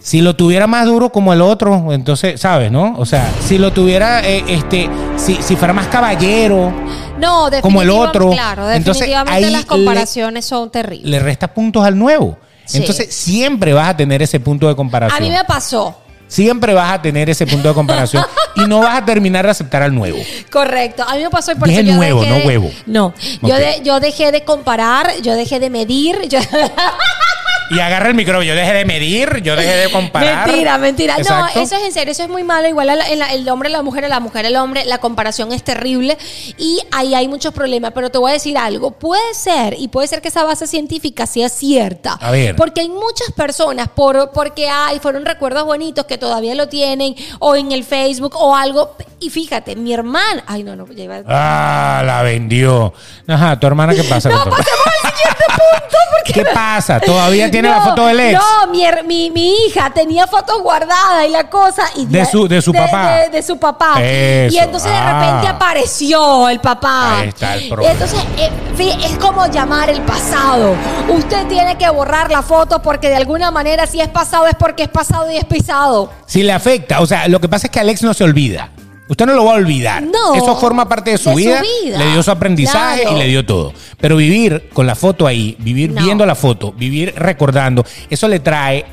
[0.00, 2.94] si lo tuviera más duro como el otro, entonces, ¿sabes, no?
[2.98, 6.72] O sea, si lo tuviera, eh, este, si, si fuera más caballero,
[7.18, 8.30] No, como el otro.
[8.30, 11.10] Claro, Entonces, definitivamente ahí las le- comparaciones son terribles.
[11.10, 12.38] le resta puntos al nuevo.
[12.64, 12.78] Sí.
[12.78, 15.16] Entonces, siempre vas a tener ese punto de comparación.
[15.22, 15.96] A mí me pasó.
[16.26, 18.22] Siempre vas a tener ese punto de comparación
[18.56, 20.18] y no vas a terminar de aceptar al nuevo.
[20.52, 21.02] Correcto.
[21.08, 22.70] A mí me pasó y por eso yo nuevo, dejé no de- huevo.
[22.84, 23.14] No.
[23.40, 26.28] Yo, de- yo dejé de comparar, yo dejé de medir.
[26.28, 26.38] yo-
[27.70, 28.44] Y agarra el micrófono.
[28.44, 30.46] Yo dejé de medir, yo dejé de comparar.
[30.46, 31.16] Mentira, mentira.
[31.18, 31.58] Exacto.
[31.58, 32.66] No, eso es en serio, eso es muy malo.
[32.68, 36.16] Igual la- el hombre, la mujer, la mujer, el hombre, la comparación es terrible
[36.56, 37.92] y ahí hay muchos problemas.
[37.94, 41.26] Pero te voy a decir algo, puede ser, y puede ser que esa base científica
[41.26, 42.12] sea cierta.
[42.20, 42.56] A ver.
[42.56, 47.54] Porque hay muchas personas, por, porque hay, fueron recuerdos bonitos que todavía lo tienen, o
[47.56, 48.96] en el Facebook o algo.
[49.20, 52.92] Y fíjate, mi hermana, ay no, no, ya iba- Ah, la vendió.
[53.26, 54.28] Ajá, tu hermana, ¿qué pasa?
[54.38, 55.96] No, pasemos al siguiente punto.
[56.16, 57.00] Porque ¿Qué pasa?
[57.00, 58.38] ¿Todavía tiene la No, foto del ex?
[58.38, 61.82] No, mi, mi, mi hija tenía fotos guardadas y la cosa.
[61.96, 63.16] Y De su- de su papá.
[63.20, 63.94] De, de su papá.
[64.02, 65.20] Eso, y entonces de ah.
[65.20, 67.20] repente apareció el papá.
[67.20, 67.92] Ahí está el Y problema.
[67.92, 70.74] entonces eh, es como llamar el pasado.
[71.08, 74.84] Usted tiene que borrar la foto porque de alguna manera si es pasado es porque
[74.84, 76.10] es pasado y es pisado.
[76.26, 78.68] Si le afecta, o sea, lo que pasa es que Alex no se olvida.
[79.08, 80.02] Usted no lo va a olvidar.
[80.02, 80.34] No.
[80.34, 81.98] Eso forma parte de su, De su vida, vida.
[81.98, 83.16] Le dio su aprendizaje Claro.
[83.16, 83.72] y le dio todo.
[84.00, 86.02] Pero vivir con la foto ahí, vivir No.
[86.02, 88.84] viendo la foto, vivir recordando, eso le trae,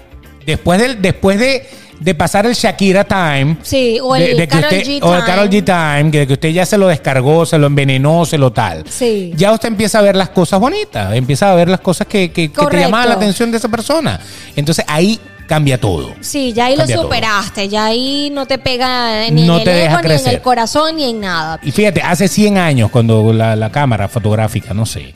[0.45, 1.67] después, del, después de,
[1.99, 3.57] de pasar el Shakira Time.
[3.61, 5.25] Sí, o el de- usted- G O el time.
[5.25, 8.37] Carol G Time, que, de que usted ya se lo descargó, se lo envenenó, se
[8.37, 8.83] lo tal.
[8.89, 9.33] Sí.
[9.35, 12.51] Ya usted empieza a ver las cosas bonitas, empieza a ver las cosas que, que-
[12.51, 14.19] que te llamaban la atención de esa persona.
[14.55, 16.13] Entonces ahí cambia todo.
[16.21, 17.03] Sí, ya ahí lo todo.
[17.03, 17.67] superaste.
[17.67, 20.41] Ya ahí no te pega ni No en el te deja ego, ni en el
[20.41, 21.59] corazón, ni en nada.
[21.63, 25.13] Y fíjate, hace 100 años, cuando la, la cámara fotográfica, no sé,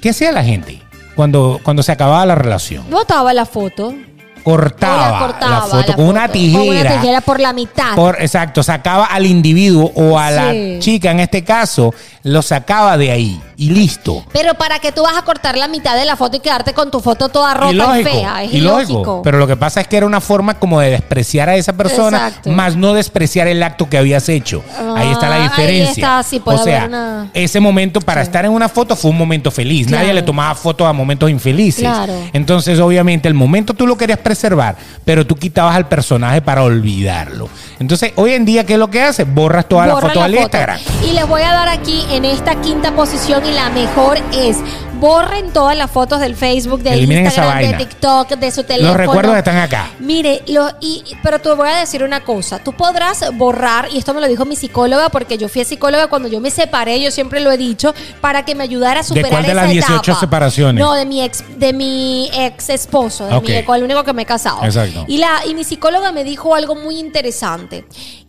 [0.00, 0.80] ¿qué hacía la gente
[1.14, 2.88] cuando, cuando se acababa la relación?
[2.90, 3.94] Botaba la foto.
[4.42, 6.58] Cortaba, la cortaba, la foto la con una tijera.
[6.64, 7.94] Con una tijera por la mitad.
[7.94, 10.34] Por- exacto, sacaba al individuo o a Sí.
[10.74, 14.24] la chica, en este caso, lo sacaba de ahí y listo.
[14.32, 16.90] Pero para que tú vas a cortar la mitad de la foto y quedarte con
[16.90, 18.42] tu foto toda rota y, fea.
[18.44, 18.90] Es ilógico.
[18.92, 19.22] ilógico.
[19.24, 22.28] Pero lo que pasa es que era una forma como de despreciar a esa persona,
[22.28, 22.50] Exacto.
[22.50, 24.62] más no despreciar el acto que habías hecho.
[24.96, 25.90] ahí está Ah, la ahí diferencia.
[25.92, 29.10] está, sí, puede o sea, haber una- ese momento para estar en una foto fue
[29.10, 29.86] un momento feliz.
[29.86, 30.02] Claro.
[30.02, 31.84] Nadie le tomaba fotos a momentos infelices.
[31.84, 32.12] Claro.
[32.32, 37.48] Entonces, obviamente, el momento tú lo querías preservar, pero tú quitabas al personaje para olvidarlo.
[37.80, 39.26] Entonces, hoy en día, ¿qué es lo que haces?
[39.26, 40.44] Borras toda la Borra foto la del foto.
[40.44, 40.80] Instagram.
[41.08, 44.58] Y les voy a dar aquí en esta quinta posición y la mejor es
[45.00, 47.84] borren todas las fotos del Facebook, de Eliminen esa Instagram, de.
[47.84, 48.88] TikTok, de su teléfono.
[48.88, 49.90] Los recuerdos están acá.
[49.98, 52.58] Mire, lo, y, pero te voy a decir una cosa.
[52.58, 56.08] Tú podrás borrar, y esto me lo dijo mi psicóloga, porque yo fui a psicóloga
[56.08, 59.30] cuando yo me separé, yo siempre lo he dicho, para que me ayudara a superar
[59.30, 60.20] cuál de esa las 18 etapa.
[60.20, 60.84] separaciones?
[60.84, 64.22] No, de mi ex, de mi ex esposo, de mi, con el único que me
[64.22, 64.62] he casado.
[64.62, 65.06] Exacto.
[65.08, 67.69] Y, la, y mi psicóloga me dijo algo muy interesante,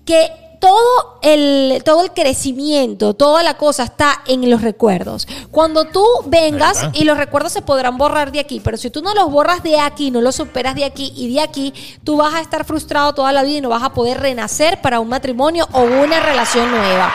[0.06, 0.32] que
[0.62, 5.28] todo el, todo el crecimiento, toda la cosa está en los recuerdos.
[5.50, 9.16] Cuando tú vengas y los recuerdos se podrán borrar de aquí, pero si tú no
[9.16, 11.74] los borras de aquí, no los superas de aquí y de aquí,
[12.04, 15.00] tú vas a estar frustrado toda la vida y no vas a poder renacer para
[15.00, 17.12] un matrimonio o una relación nueva.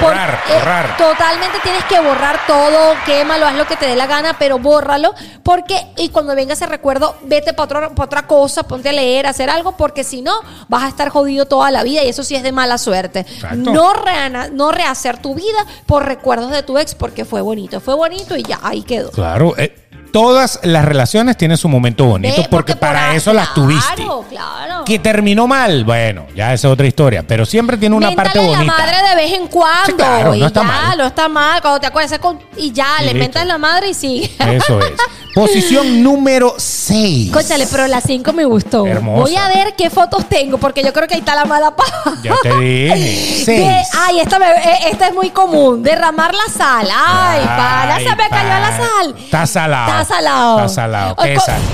[0.00, 0.96] Borrar, eh, borrar.
[0.96, 5.14] Totalmente tienes que borrar todo, quémalo, haz lo que te dé la gana, pero bórralo,
[5.42, 9.50] porque y cuando venga ese recuerdo, vete para otra cosa, ponte a leer, a hacer
[9.50, 10.32] algo, porque si no,
[10.68, 13.20] vas a estar jodido toda la vida y eso sí es de mala suerte.
[13.20, 13.56] Exacto.
[13.56, 17.94] No, reana- no rehacer tu vida por recuerdos de tu ex, porque fue bonito, fue
[17.94, 19.10] bonito y ya, ahí quedó.
[19.10, 19.74] Claro, eh,
[20.12, 23.94] todas las relaciones tienen su momento bonito porque, por para eso las tuviste.
[23.96, 24.84] Claro, claro.
[24.84, 28.56] Que terminó mal, bueno, ya esa es otra historia, pero siempre tiene una parte Méntale
[28.56, 28.76] bonita.
[28.76, 29.86] la madre de vez en cuando.
[29.86, 30.98] Sí, claro, y no está ya, mal.
[30.98, 31.60] no está mal.
[31.60, 33.18] Cuando te acuerdas con- y ya, Y le listo.
[33.18, 34.30] mentas la madre y sigue.
[34.38, 34.92] Eso es.
[35.34, 37.30] Posición número 6.
[37.32, 38.86] Cóchale, pero la 5 me gustó.
[38.86, 39.20] Hermosa.
[39.22, 42.14] Voy a ver qué fotos tengo, porque yo creo que ahí está la mala paja.
[42.24, 42.94] Ya te dije.
[43.44, 43.88] De- 6.
[44.00, 45.82] ay, esta, me- eh, esta es muy común.
[45.82, 46.88] Derramar la sal.
[46.92, 49.14] Ay, para, Ay, se me cayó la sal.
[49.18, 49.97] Está salado.
[50.02, 50.56] Está salado.
[50.64, 51.16] Está salado.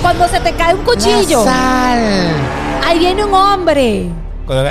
[0.02, 1.44] Cuando se te cae un cuchillo.
[1.44, 2.26] sal.
[2.86, 4.08] Ahí viene un hombre.
[4.46, 4.64] Cuando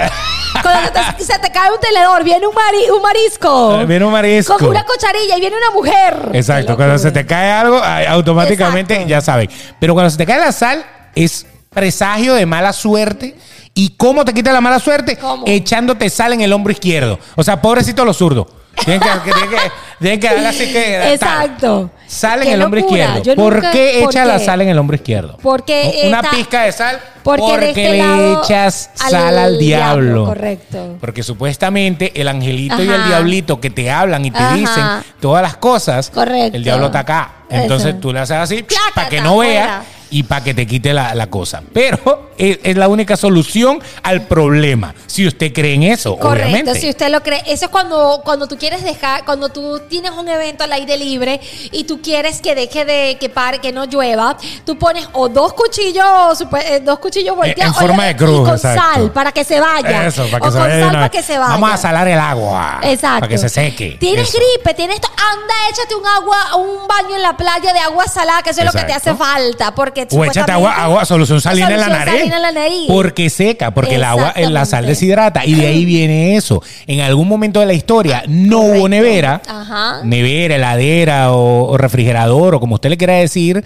[1.17, 3.85] te- se te cae un tenedor, viene un, mari- un marisco.
[3.85, 4.57] Viene un marisco.
[4.57, 6.29] Con una cucharilla y viene una mujer.
[6.33, 9.09] Exacto, cuando se te cae algo, automáticamente Exacto.
[9.09, 9.49] ya saben.
[9.79, 10.85] Pero cuando se te cae la sal,
[11.15, 13.35] es presagio de mala suerte.
[13.73, 15.17] ¿Y cómo te quita la mala suerte?
[15.17, 15.45] ¿Cómo?
[15.47, 17.17] Echándote sal en el hombro izquierdo.
[17.35, 18.45] O sea, pobrecito los zurdos.
[18.83, 19.57] Tienen que, que- tienen que,
[19.99, 20.97] tienen que darle así que.
[21.19, 21.43] tal.
[21.45, 21.91] Exacto.
[22.07, 23.23] Sal en Qué el hombro izquierdo.
[23.23, 25.37] Yo ¿Por nunca- qué ¿por echa la sal en el hombro izquierdo?
[25.41, 26.99] Porque Una pizca de sal.
[27.23, 30.03] Porque de este le echas al sal al diablo.
[30.03, 30.97] diablo, correcto.
[30.99, 34.55] Porque supuestamente el angelito y el diablito que te hablan y te Ajá.
[34.55, 34.83] dicen
[35.21, 36.57] todas las cosas, Correcto.
[36.57, 37.31] el diablo está acá.
[37.49, 37.99] Entonces Eso.
[37.99, 39.83] tú le haces así para que no vea fuera.
[40.13, 41.61] Y para que te quite la, la cosa.
[41.73, 44.93] Pero es, es la única solución al problema.
[45.07, 46.79] Si usted cree en eso, Correcto, obviamente.
[46.79, 47.41] si usted lo cree.
[47.47, 51.39] Eso es cuando, cuando tú quieres dejar, cuando tú tienes un evento al aire libre
[51.71, 55.53] y tú quieres que deje de que pare, que no llueva, tú pones o dos
[55.53, 58.93] cuchillos, eh, dos cuchillos volteados en forma o- de cruz, y con exacto.
[58.93, 60.05] sal para que se vaya.
[60.07, 60.79] Eso, para o que se con vaya.
[60.85, 61.51] sal para que se vaya.
[61.53, 62.79] Vamos a salar el agua.
[62.83, 63.19] Exacto.
[63.21, 63.97] Para que se seque.
[63.99, 64.37] Tienes Eso.
[64.37, 65.07] gripe, tienes esto.
[65.09, 68.65] Anda, échate un agua, un baño en la playa de agua salada, que eso es
[68.65, 69.73] lo que te hace falta.
[69.73, 72.13] Porque O échate agua, agua, solución salina en la nariz.
[72.15, 72.85] salina en la nariz.
[72.87, 75.45] Porque seca, porque el agua, la sal deshidrata.
[75.45, 76.61] Y de ahí viene eso.
[76.87, 79.41] En algún momento de la historia no hubo nevera.
[79.47, 80.01] Ajá.
[80.03, 83.63] Nevera, heladera o, o refrigerador o como usted le quiera decir.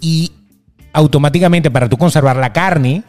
[0.00, 0.32] Y
[0.92, 3.02] automáticamente para tú conservar la carne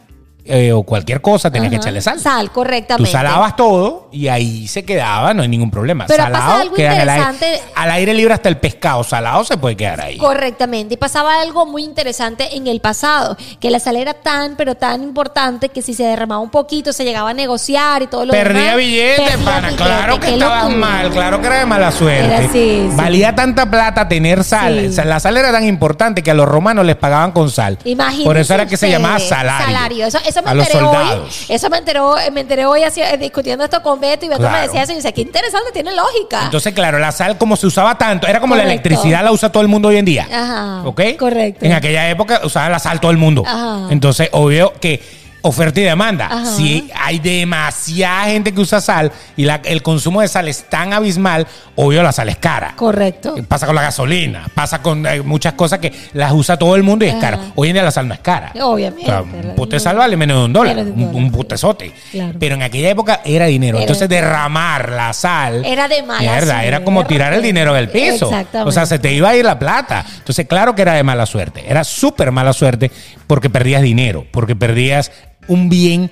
[0.48, 2.18] eh, o cualquier cosa tenías que echarle sal.
[2.18, 3.10] Sal, Tú correctamente.
[3.12, 6.06] salabas todo y ahí se quedaba, no hay ningún problema.
[6.06, 7.60] Pero salado pasa algo el aire.
[7.74, 10.16] Al aire libre hasta el pescado salado se puede quedar ahí.
[10.18, 10.94] Correctamente.
[10.94, 15.02] Y pasaba algo muy interesante en el pasado, que la sal era tan, pero tan
[15.02, 18.60] importante que si se derramaba un poquito se llegaba a negociar y todo lo Perdía
[18.62, 18.76] demás.
[18.76, 19.60] billetes, perdía pana.
[19.68, 19.76] billete.
[19.84, 22.24] Claro que estabas mal, claro que era de mala suerte.
[22.24, 22.90] Era así, sí.
[22.94, 24.90] Valía tanta plata tener sal.
[24.92, 25.00] Sí.
[25.04, 27.78] La sal era tan importante que a los romanos les pagaban con sal.
[27.84, 30.06] Imagínense Por eso era que se llamaba salario.
[30.06, 31.46] Eso, eso me a los soldados.
[31.48, 31.56] hoy.
[31.56, 34.60] Eso me enteró, me enteré hoy así, eh, discutiendo esto con Beto y Beto me
[34.60, 36.44] decía eso y dice, qué interesante, tiene lógica.
[36.44, 39.62] Entonces, claro, la sal como se usaba tanto, era como la electricidad la usa todo
[39.62, 40.28] el mundo hoy en día.
[40.32, 41.00] Ajá, ¿Ok?
[41.18, 41.64] correcto.
[41.64, 43.42] En aquella época usaba la sal todo el mundo.
[43.46, 43.88] Ajá.
[43.90, 45.02] Entonces, obvio que
[45.48, 46.26] oferta y demanda.
[46.26, 46.44] Ajá.
[46.44, 50.92] Si hay demasiada gente que usa sal y la- el consumo de sal es tan
[50.92, 51.46] abismal,
[51.76, 52.74] obvio la sal es cara.
[52.76, 53.34] Correcto.
[53.48, 57.04] Pasa con la gasolina, pasa con eh, muchas cosas que las usa todo el mundo
[57.04, 57.20] y es Ajá.
[57.20, 57.38] cara.
[57.54, 58.52] Hoy en día la sal no es cara.
[58.60, 59.04] Obviamente.
[59.04, 61.14] O sea, un pote de sal vale menos de un dólar, de un un, dólar.
[61.14, 61.92] un putezote.
[62.12, 62.38] Claro.
[62.38, 63.78] Pero en aquella época era dinero.
[63.78, 64.26] Era Entonces dinero.
[64.26, 68.26] derramar la sal Era de mala Mierda, suerte, era como tirar el dinero del piso.
[68.26, 68.68] Exactamente.
[68.68, 70.04] O sea, se te iba a ir la plata.
[70.18, 71.64] Entonces, claro que era de mala suerte.
[71.68, 72.90] Era súper mala suerte
[73.26, 75.10] porque perdías dinero, porque perdías
[75.48, 76.10] un bien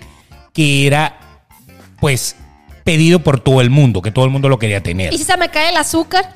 [0.52, 1.18] que era,
[2.00, 2.36] pues,
[2.84, 5.12] pedido por todo el mundo, que todo el mundo lo quería tener.
[5.12, 6.32] ¿Y si se me cae el azúcar?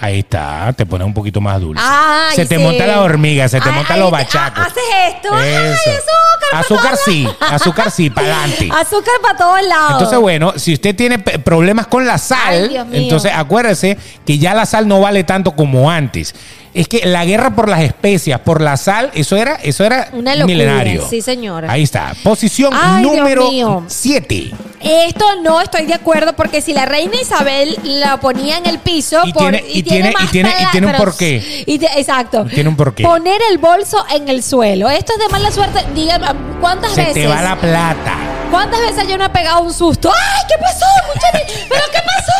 [0.00, 1.80] Ahí está, te pone un poquito más dulce.
[1.86, 2.62] Ay, se te sí.
[2.62, 4.58] monta la hormiga, se te Ay, montan ay, los bachacos.
[4.58, 4.82] ha- haces
[5.14, 5.28] esto.
[5.32, 8.68] Ay, azúcar Azúcar sí, azúcar sí, para adelante.
[8.78, 9.92] Azúcar para todos lados.
[9.92, 13.96] Entonces, bueno, si usted tiene problemas con la sal, entonces acuérdese
[14.26, 16.34] que ya la sal no vale tanto como antes.
[16.74, 20.34] Es que la guerra por las especias, por la sal, eso era, eso era Una
[20.34, 21.06] locura, milenario.
[21.08, 21.70] sí, señora.
[21.70, 22.14] Ahí está.
[22.22, 23.84] Posición Ay, número mío.
[23.88, 24.52] 7.
[24.80, 29.20] Esto no estoy de acuerdo porque si la reina Isabel la ponía en el piso
[29.24, 31.62] Y por- tiene- y tiene- y tiene- y tiene un porqué.
[31.66, 32.46] y te- exacto.
[32.50, 33.02] Y tiene un porqué.
[33.02, 34.88] Poner el bolso en el suelo.
[34.88, 35.80] Esto es de mala suerte.
[35.94, 36.26] Dígame,
[36.58, 37.14] ¿cuántas Se veces?
[37.14, 38.16] te va la plata.
[38.52, 40.12] ¿Cuántas veces yo no he pegado un susto?
[40.12, 41.66] ¡Ay, qué pasó, muchacha!
[41.70, 42.32] ¿Pero qué pasó?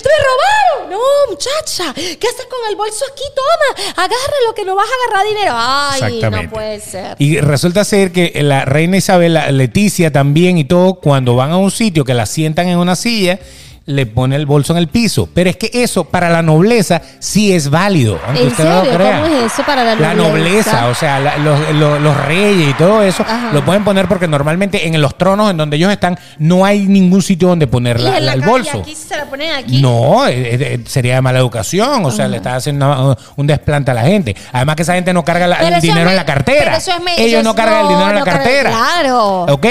[0.00, 0.90] ¡Te robaron!
[0.90, 0.98] No,
[1.28, 1.92] muchacha.
[1.94, 3.24] ¿Qué haces con el bolso aquí?
[3.34, 5.52] Toma, agárralo que no vas a agarrar dinero.
[5.56, 7.16] Ay, no puede ser.
[7.18, 11.56] Y resulta ser que la reina Isabel, la Leticia también y todo, cuando van a
[11.56, 13.40] un sitio que la sientan en una silla,
[13.88, 15.28] le pone el bolso en el piso.
[15.32, 18.80] Pero es que eso para la nobleza sí es válido, aunque ¿En usted no lo
[18.82, 18.96] serio?
[18.98, 19.20] crea.
[19.22, 20.72] ¿Cómo es eso para la La nobleza?
[20.72, 23.50] nobleza, o sea, la- los, los- los reyes y todo eso, Ajá.
[23.52, 27.22] lo pueden poner porque normalmente en los tronos en donde ellos están no hay ningún
[27.22, 28.80] sitio donde poner Y la- en la- el bolso.
[28.80, 29.80] aquí se la ponen aquí.
[29.80, 30.34] No, eh,
[30.74, 34.02] eh, sería de mala educación, o sea, le estás haciendo una- un desplante a la
[34.02, 34.36] gente.
[34.52, 36.64] Además que esa gente no carga el es dinero en la cartera.
[36.64, 38.70] pero eso es Ellos ellos no cargan el dinero en la no cargan- cartera.
[38.70, 39.42] claro.
[39.48, 39.66] ¿Ok?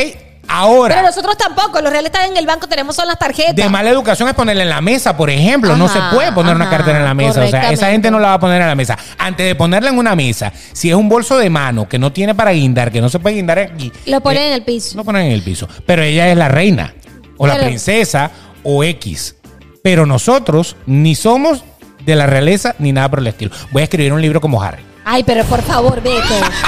[0.47, 3.55] Ahora, Pero nosotros tampoco, los reales están en el banco, tenemos son las tarjetas.
[3.55, 5.75] de mala educación es ponerle en la mesa, por ejemplo.
[5.75, 7.43] no se puede poner una cartera en la mesa.
[7.43, 8.97] O sea, esa gente no la va a poner en la mesa.
[9.17, 12.33] Antes de ponerla en una mesa, si es un bolso de mano que no tiene
[12.33, 14.97] para guindar, que no se puede guindar aquí, Lo ponen eh, en el piso.
[14.97, 15.67] Lo ponen en el piso.
[15.85, 16.93] Pero ella es la reina,
[17.37, 18.31] o la princesa,
[18.63, 19.35] o X.
[19.83, 21.63] Pero nosotros ni somos
[22.05, 23.51] de la realeza ni nada por el estilo.
[23.71, 24.81] Voy a escribir un libro como Harry.
[25.05, 26.21] Ay, pero por favor, vete.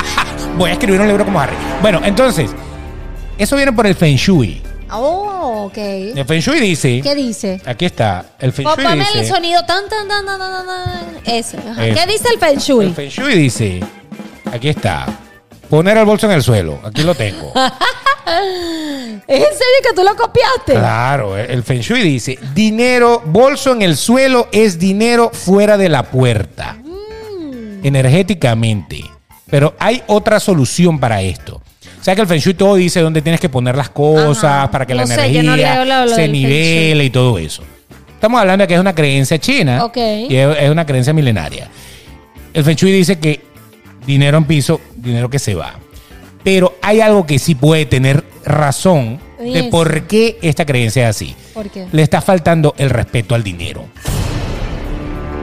[0.58, 1.56] Voy a escribir un libro como Harry.
[1.82, 2.52] Bueno, entonces,
[3.40, 4.62] eso viene por el Feng Shui.
[4.92, 5.78] Oh, ok.
[5.78, 7.00] El Feng Shui dice.
[7.04, 7.62] ¿Qué dice?
[7.66, 8.26] Aquí está.
[8.40, 9.20] El Feng O Shui dice.
[9.20, 11.18] el sonido tan, tan, tan, tan, tan, tan.
[11.26, 11.58] Eso.
[11.58, 11.86] ajá.
[11.88, 11.96] Eso.
[12.00, 12.86] ¿Qué dice el Feng Shui?
[12.88, 13.80] El Feng Shui dice.
[14.52, 15.06] Aquí está.
[15.70, 16.80] Poner el bolso en el suelo.
[16.84, 17.54] Aquí lo tengo.
[17.56, 17.62] ¿Es
[19.28, 20.74] en serio que tú lo copiaste?
[20.74, 26.04] Claro, el Feng Shui dice, dinero, bolso en el suelo es dinero fuera de la
[26.04, 27.86] puerta, Mm.
[27.86, 29.04] energéticamente.
[29.50, 31.59] Pero hay otra solución para esto.
[32.00, 34.72] O sea que el Feng Shui todo dice dónde tienes que poner las cosas Ajá.
[34.72, 37.64] para que No la sé, yo no energía se nivele y todo eso.
[38.14, 41.70] Estamos hablando de que es una creencia china y es una creencia milenaria.
[42.54, 43.42] El Feng Shui dice que
[44.06, 45.76] dinero en piso, dinero que se va.
[46.44, 51.36] Pero hay algo que sí puede tener razón de por qué esta creencia es así.
[51.54, 51.88] ¿Por qué?
[51.92, 53.86] Le está faltando el respeto al dinero.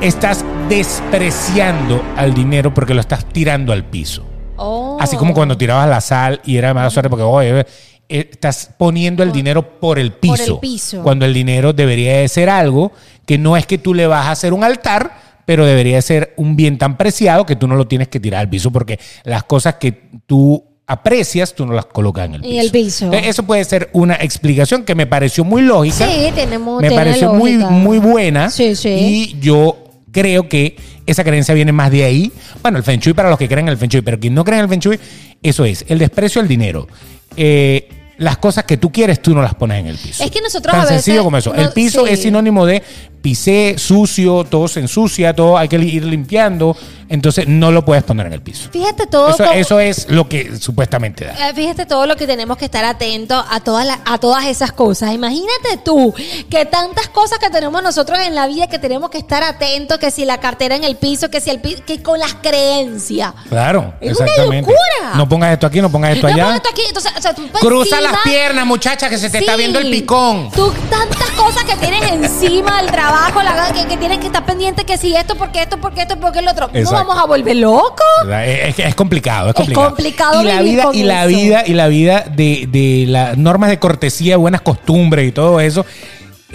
[0.01, 4.26] Estás despreciando al dinero porque lo estás tirando al piso.
[4.57, 4.97] Oh.
[5.01, 8.71] Así como cuando tirabas la sal y era de mala suerte porque, oye, eh, estás
[8.79, 10.35] poniendo el dinero por el piso.
[10.37, 11.03] Por el piso.
[11.03, 12.93] Cuando el dinero debería de ser algo
[13.27, 16.35] que no es que tú le vas a hacer un altar, pero debería de ser
[16.37, 19.45] un bien tan preciado que tú no lo tienes que tirar al piso porque las
[19.45, 22.63] cosas que tú aprecias, tú no las colocas en el En piso.
[22.63, 23.13] el piso.
[23.13, 26.81] Eh, Eso puede ser una explicación que me pareció muy lógica Sí, tenemos.
[26.81, 28.51] me tiene pareció muy, muy buena.
[28.51, 28.89] Sí, sí.
[28.91, 29.77] Y yo
[30.13, 30.77] creo que
[31.07, 32.33] esa creencia viene más de ahí.
[32.63, 34.65] Bueno, el Feng para los que creen en el Feng pero quien no cree en
[34.65, 34.99] el Feng
[35.43, 36.89] eso es, el desprecio al dinero.
[37.37, 37.89] Eh,
[38.19, 40.25] las cosas que tú quieres, tú no las pones en el piso.
[40.25, 41.53] Es que nosotros Tan a veces sencillo como eso.
[41.53, 42.13] no- el piso sí.
[42.15, 42.83] es sinónimo de
[43.23, 46.77] pisé, sucio, todo se ensucia, todo hay que ir limpiando.
[47.09, 48.69] Entonces no lo puedes poner en el piso.
[48.73, 49.29] Fíjate todo.
[49.31, 51.51] Eso, como- eso es lo que supuestamente da.
[51.51, 55.13] Eh, Fíjate todo lo que tenemos que estar atentos a todas a todas esas cosas.
[55.13, 56.13] Imagínate tú
[56.51, 60.11] que tantas cosas que tenemos nosotros en la vida que tenemos que estar atentos, que
[60.11, 63.33] si la cartera en el piso, que si el pi- que con las creencias.
[63.49, 64.71] Claro, Es una exactamente.
[64.73, 65.15] locura.
[65.17, 66.45] No pongas esto aquí, no pongas esto No, allá.
[66.45, 69.57] pongo esto aquí, entonces, o sea, tú Cruza las piernas, muchacha, que se te está
[69.57, 70.51] viendo el picón.
[70.53, 74.85] Tú tantas cosas que tienes encima del trabajo, la, que, que tienes que estar pendiente
[74.85, 76.69] que si esto, porque esto, porque esto, porque el otro.
[76.73, 78.07] No vamos a volver locos.
[78.25, 78.47] ¿Verdad?
[78.47, 79.89] Es, es- es complicado, es complicado.
[79.89, 83.79] complicado y la vida y la vida y la vida de, de las normas de
[83.79, 85.85] cortesía, buenas costumbres y todo eso.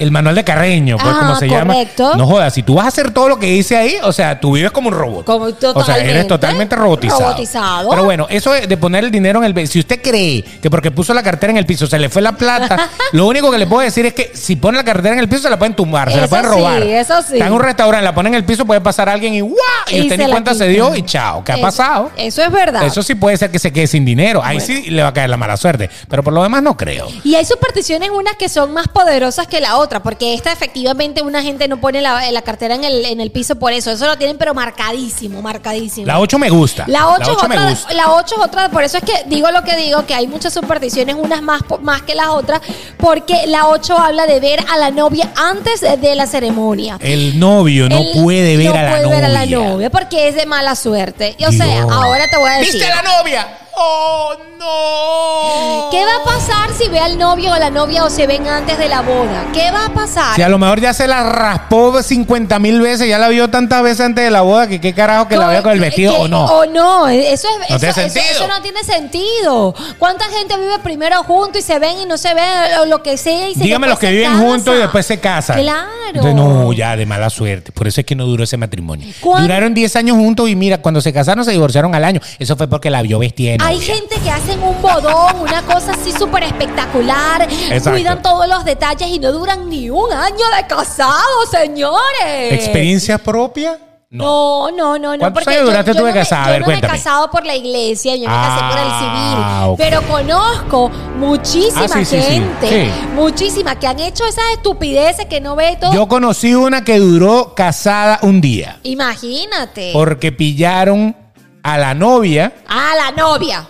[0.01, 2.03] El manual de Carreño, pues Ah, como se correcto.
[2.11, 2.17] llama.
[2.17, 4.53] No jodas, si tú vas a hacer todo lo que dice ahí, o sea, tú
[4.53, 5.25] vives como un robot.
[5.25, 5.45] Como
[5.75, 7.21] O sea, eres totalmente robotizado.
[7.21, 7.89] Robotizado.
[7.89, 11.13] Pero bueno, eso de poner el dinero en el si usted cree que porque puso
[11.13, 13.81] la cartera en el piso se le fue la plata, lo único que le puedo
[13.81, 16.19] decir es que si pone la cartera en el piso se la pueden tumbar, se
[16.19, 16.81] la pueden sí, robar.
[16.83, 17.33] eso sí.
[17.33, 19.55] Está en un restaurante, la pone en el piso, puede pasar alguien y ¡guau!
[19.89, 21.43] Y, Y usted se ni cuenta se dio y chao.
[21.43, 22.11] ¿Qué ha pasado?
[22.17, 22.83] Eso es verdad.
[22.85, 24.41] Eso sí puede ser que se quede sin dinero.
[24.43, 25.89] Ahí sí le va a caer la mala suerte.
[26.09, 27.07] Pero por lo demás no creo.
[27.23, 31.43] Y hay supersticiones unas que son más poderosas que la otra, porque esta efectivamente una
[31.43, 33.91] gente no pone la, la cartera en el, en el piso por eso.
[33.91, 36.07] Eso lo tienen pero marcadísimo, marcadísimo.
[36.07, 36.85] La 8 me gusta.
[36.87, 37.93] La 8, es me otra, gusta.
[37.93, 40.53] la 8 es otra, por eso es que digo lo que digo, que hay muchas
[40.53, 42.61] supersticiones, unas más, más que las otras,
[42.97, 46.97] porque la 8 habla de ver a la novia antes de, la ceremonia.
[46.99, 49.15] El novio no puede ver, no a, la puede novia.
[49.15, 51.35] ver a la novia porque es de mala suerte.
[51.37, 52.73] Y, o sea, ahora te voy a decir.
[52.73, 53.60] ¿Viste a la novia?
[53.75, 55.89] ¡Oh, no!
[55.91, 58.47] ¿Qué va a pasar si ve al novio o a la novia o se ven
[58.47, 59.45] antes de la boda?
[59.53, 60.35] ¿Qué va a pasar?
[60.35, 63.81] Si a lo mejor ya se la raspó 50 mil veces, ya la vio tantas
[63.83, 66.27] veces antes de la boda, que qué carajo que la vea con el vestido o
[66.27, 66.45] no.
[66.45, 68.25] O no, eso es No eso, tiene eso- sentido.
[68.31, 69.75] eso no tiene sentido.
[69.97, 72.45] ¿Cuánta gente vive primero juntos y se ven y no se ven
[72.81, 75.19] o lo que sea y se Dígame los que se viven juntos y después se
[75.19, 75.59] casan.
[75.61, 75.87] Claro.
[76.13, 77.71] Entonces, no, ya de mala suerte.
[77.71, 79.07] Por eso es que no duró ese matrimonio.
[79.21, 82.19] ¿Cuán- Duraron 10 años juntos y mira, cuando se casaron se divorciaron al año.
[82.37, 86.11] Eso fue porque la vio vestida Hay gente que hacen un bodón, una cosa así
[86.11, 87.91] súper espectacular, Exacto.
[87.91, 92.51] cuidan todos los detalles y no duran ni un año de casados, señores.
[92.53, 93.77] ¿Experiencia propia?
[94.09, 95.19] No, no, no, no.
[95.19, 96.11] ¿Cuántos años duraste tú de?
[96.19, 99.37] A Yo no me he casado por la iglesia, yo me casé por el civil.
[99.37, 99.77] Ah, ok.
[99.77, 102.21] Pero conozco muchísima Ah, sí, sí, sí.
[102.21, 102.91] gente, Sí.
[103.15, 105.93] muchísima, que han hecho esas estupideces que no ve todo.
[105.93, 108.79] Yo conocí una que duró casada un día.
[108.83, 109.91] Imagínate.
[109.93, 111.15] Porque pillaron
[111.63, 112.53] a la novia.
[112.67, 113.67] Ah, la novia.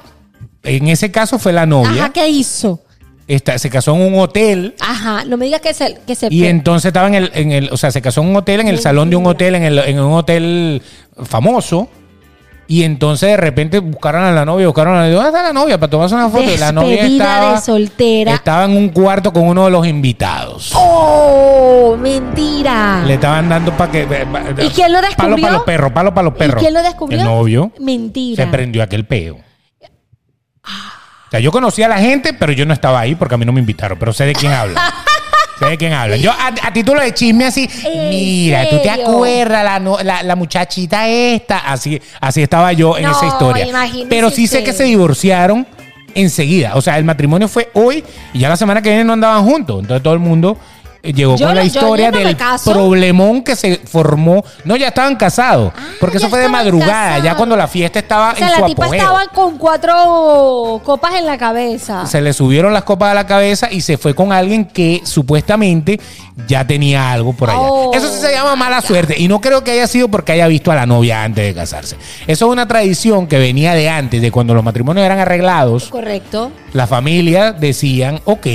[0.64, 2.04] En ese caso fue la novia.
[2.04, 2.80] Ajá, ¿qué hizo?
[3.28, 4.76] Esta- se casó en un hotel.
[4.80, 7.70] Ajá, no me digas que se, que se Y entonces estaba en el, en el,
[7.72, 9.80] o sea, se casó en un hotel, en el salón de un hotel, en, el,
[9.80, 10.82] en un hotel
[11.26, 11.88] famoso.
[12.72, 15.16] Y entonces de repente buscaron a la novia, buscaron a la novia.
[15.16, 15.78] ¿Dónde está la novia?
[15.78, 16.50] Para tomarse una foto.
[16.50, 18.34] Y la novia Despedida estaba, de soltera.
[18.34, 20.72] estaba en un cuarto con uno de los invitados.
[20.74, 21.98] ¡Oh!
[22.00, 23.04] Mentira.
[23.06, 24.08] Le estaban dando para que.
[24.62, 25.42] ¿Y quién lo Palo descubrió?
[25.42, 26.62] para los perros, palo para los ¿Y perros.
[26.62, 27.20] quién lo descubrió?
[27.20, 27.74] El novio.
[27.78, 28.46] Mentira.
[28.46, 29.36] Se prendió aquel peo.
[29.36, 33.44] O sea, yo conocía a la gente, pero yo no estaba ahí porque a mí
[33.44, 34.00] no me invitaron.
[34.00, 34.82] Pero sé de quién habla.
[35.66, 36.18] sé de quién habla.
[36.18, 39.08] Yo, a, a título de chisme, así, ¿En mira, ¿tú te serio?
[39.08, 41.60] acuerdas la, no- la, la muchachita esta?
[41.60, 43.66] Así, así estaba yo en No, esa historia.
[43.68, 44.66] imagínese Pero sí sé usted.
[44.72, 45.66] que se divorciaron
[46.16, 46.72] enseguida.
[46.76, 48.04] O sea, el matrimonio fue hoy
[48.34, 49.80] y ya la semana que viene no andaban juntos.
[49.82, 50.58] Entonces todo el mundo
[51.04, 54.44] llegó Yo con la no- historia del problemón que se formó.
[54.66, 55.74] No, ya estaban casados.
[56.00, 58.56] porque Ah, ya eso fue de madrugada, ya cuando la fiesta estaba O sea, en
[58.56, 59.02] su la tipa apogeo.
[59.02, 62.06] estaba con cuatro copas en la cabeza.
[62.06, 66.00] Se le subieron las copas a la cabeza y se fue con alguien que supuestamente
[66.48, 67.60] ya tenía algo por allá.
[67.62, 67.92] Oh.
[67.94, 69.16] Eso sí se llama mala suerte.
[69.18, 71.96] Y no creo que haya sido porque haya visto a la novia antes de casarse.
[72.28, 75.90] Eso es una tradición que venía de antes, de cuando los matrimonios eran arreglados.
[75.90, 76.52] Correcto.
[76.74, 78.48] La familia decían, ok,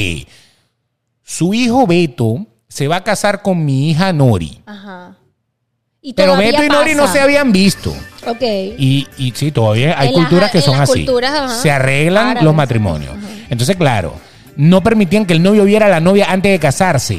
[1.28, 4.60] su hijo Beto se va a casar con mi hija Nori.
[4.64, 5.16] Ajá.
[6.00, 7.90] Y Pero Beto y Nori no se habían visto.
[8.26, 8.42] Ok.
[8.78, 11.04] Y, y sí, todavía hay En las- culturas que son así.
[11.04, 11.48] culturas, ajá.
[11.56, 13.10] Se arreglan Árabes, los matrimonios.
[13.16, 13.26] ajá.
[13.50, 14.14] Entonces, claro,
[14.56, 17.18] no permitían que el novio viera a la novia antes de casarse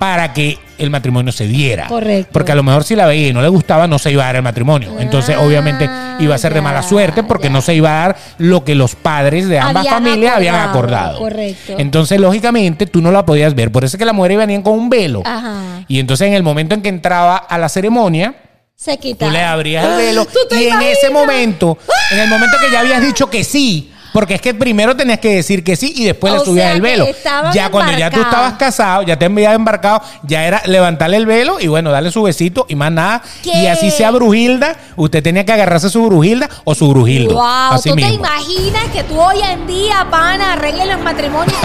[0.00, 1.86] para que el matrimonio se diera.
[1.86, 2.30] Correcto.
[2.32, 4.26] Porque a lo mejor si la veía y no le gustaba, no se iba a
[4.26, 4.98] dar el matrimonio.
[4.98, 5.42] Entonces, Ah.
[5.42, 5.88] obviamente,
[6.20, 7.50] iba a ser de mala suerte porque ya.
[7.50, 11.18] no se iba a dar lo que los padres de ambas Habían familias habían acordado,
[11.18, 11.74] correcto.
[11.78, 13.72] Entonces, lógicamente, tú no la podías ver.
[13.72, 15.22] Por eso es que las mujeres venían con un velo.
[15.24, 15.84] Ajá.
[15.88, 18.34] Y entonces, en el momento en que entraba a la ceremonia,
[18.76, 19.26] Se quita.
[19.26, 21.76] Tú le abrías el velo ¿Tú te y en ese momento,
[22.12, 25.34] en el momento que ya habías dicho que sí, porque es que primero tenías que
[25.36, 27.06] decir que sí y después O le subías sea, el velo.
[27.52, 31.58] Ya cuando ya tú estabas casado, ya te habías embarcado, ya era levantarle el velo
[31.60, 33.22] y bueno, darle su besito y más nada.
[33.42, 33.50] ¿Qué?
[33.62, 37.34] Y así sea brujilda, usted tenía que agarrarse su brujilda o su brujildo.
[37.34, 37.42] Wow,
[37.72, 41.56] así ¿tú te imaginas que tú hoy en día, pana, arregles los matrimonios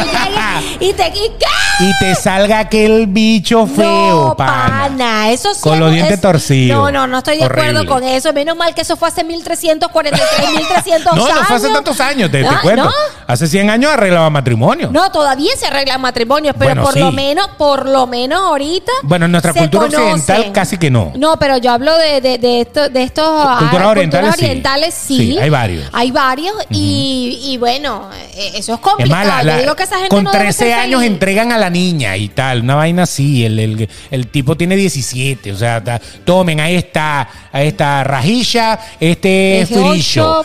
[0.79, 1.07] y y te...
[1.07, 1.45] Y, ¿qué?
[1.85, 5.31] Y te salga aquel bicho feo, no, pana.
[5.31, 6.77] Eso sí Con los dientes es- torcidos.
[6.77, 8.31] No, no, no estoy de acuerdo con eso.
[8.33, 11.35] Menos mal que eso fue hace 1343, 1300 No, años.
[11.39, 12.83] no fue hace tantos años, te, te Ah, cuento.
[12.85, 12.91] ¿no?
[13.27, 14.89] Hace 100 años arreglaba matrimonio.
[14.91, 16.99] No, todavía se arreglan matrimonios, pero Bueno, por sí.
[16.99, 18.91] lo menos, por lo menos ahorita.
[19.03, 20.11] Bueno, en nuestra se cultura conocen.
[20.11, 21.11] occidental casi que no.
[21.15, 24.45] No, pero yo hablo de, de, de, esto- de estos ah, Culturas orientales, sí.
[24.45, 25.17] orientales, sí.
[25.17, 25.89] Sí, hay varios.
[25.91, 29.25] Hay varios y, y bueno, eh, eso es Es complicado.
[29.25, 31.13] más, la- la- yo digo que esa gente con no debe 13 ser años feliz.
[31.13, 33.43] entregan a la niña y tal, una vaina así.
[33.45, 38.79] El, el- el tipo tiene 17, o sea, ta- tomen, ahí está, ahí está Rajilla,
[38.99, 40.43] este es ocho,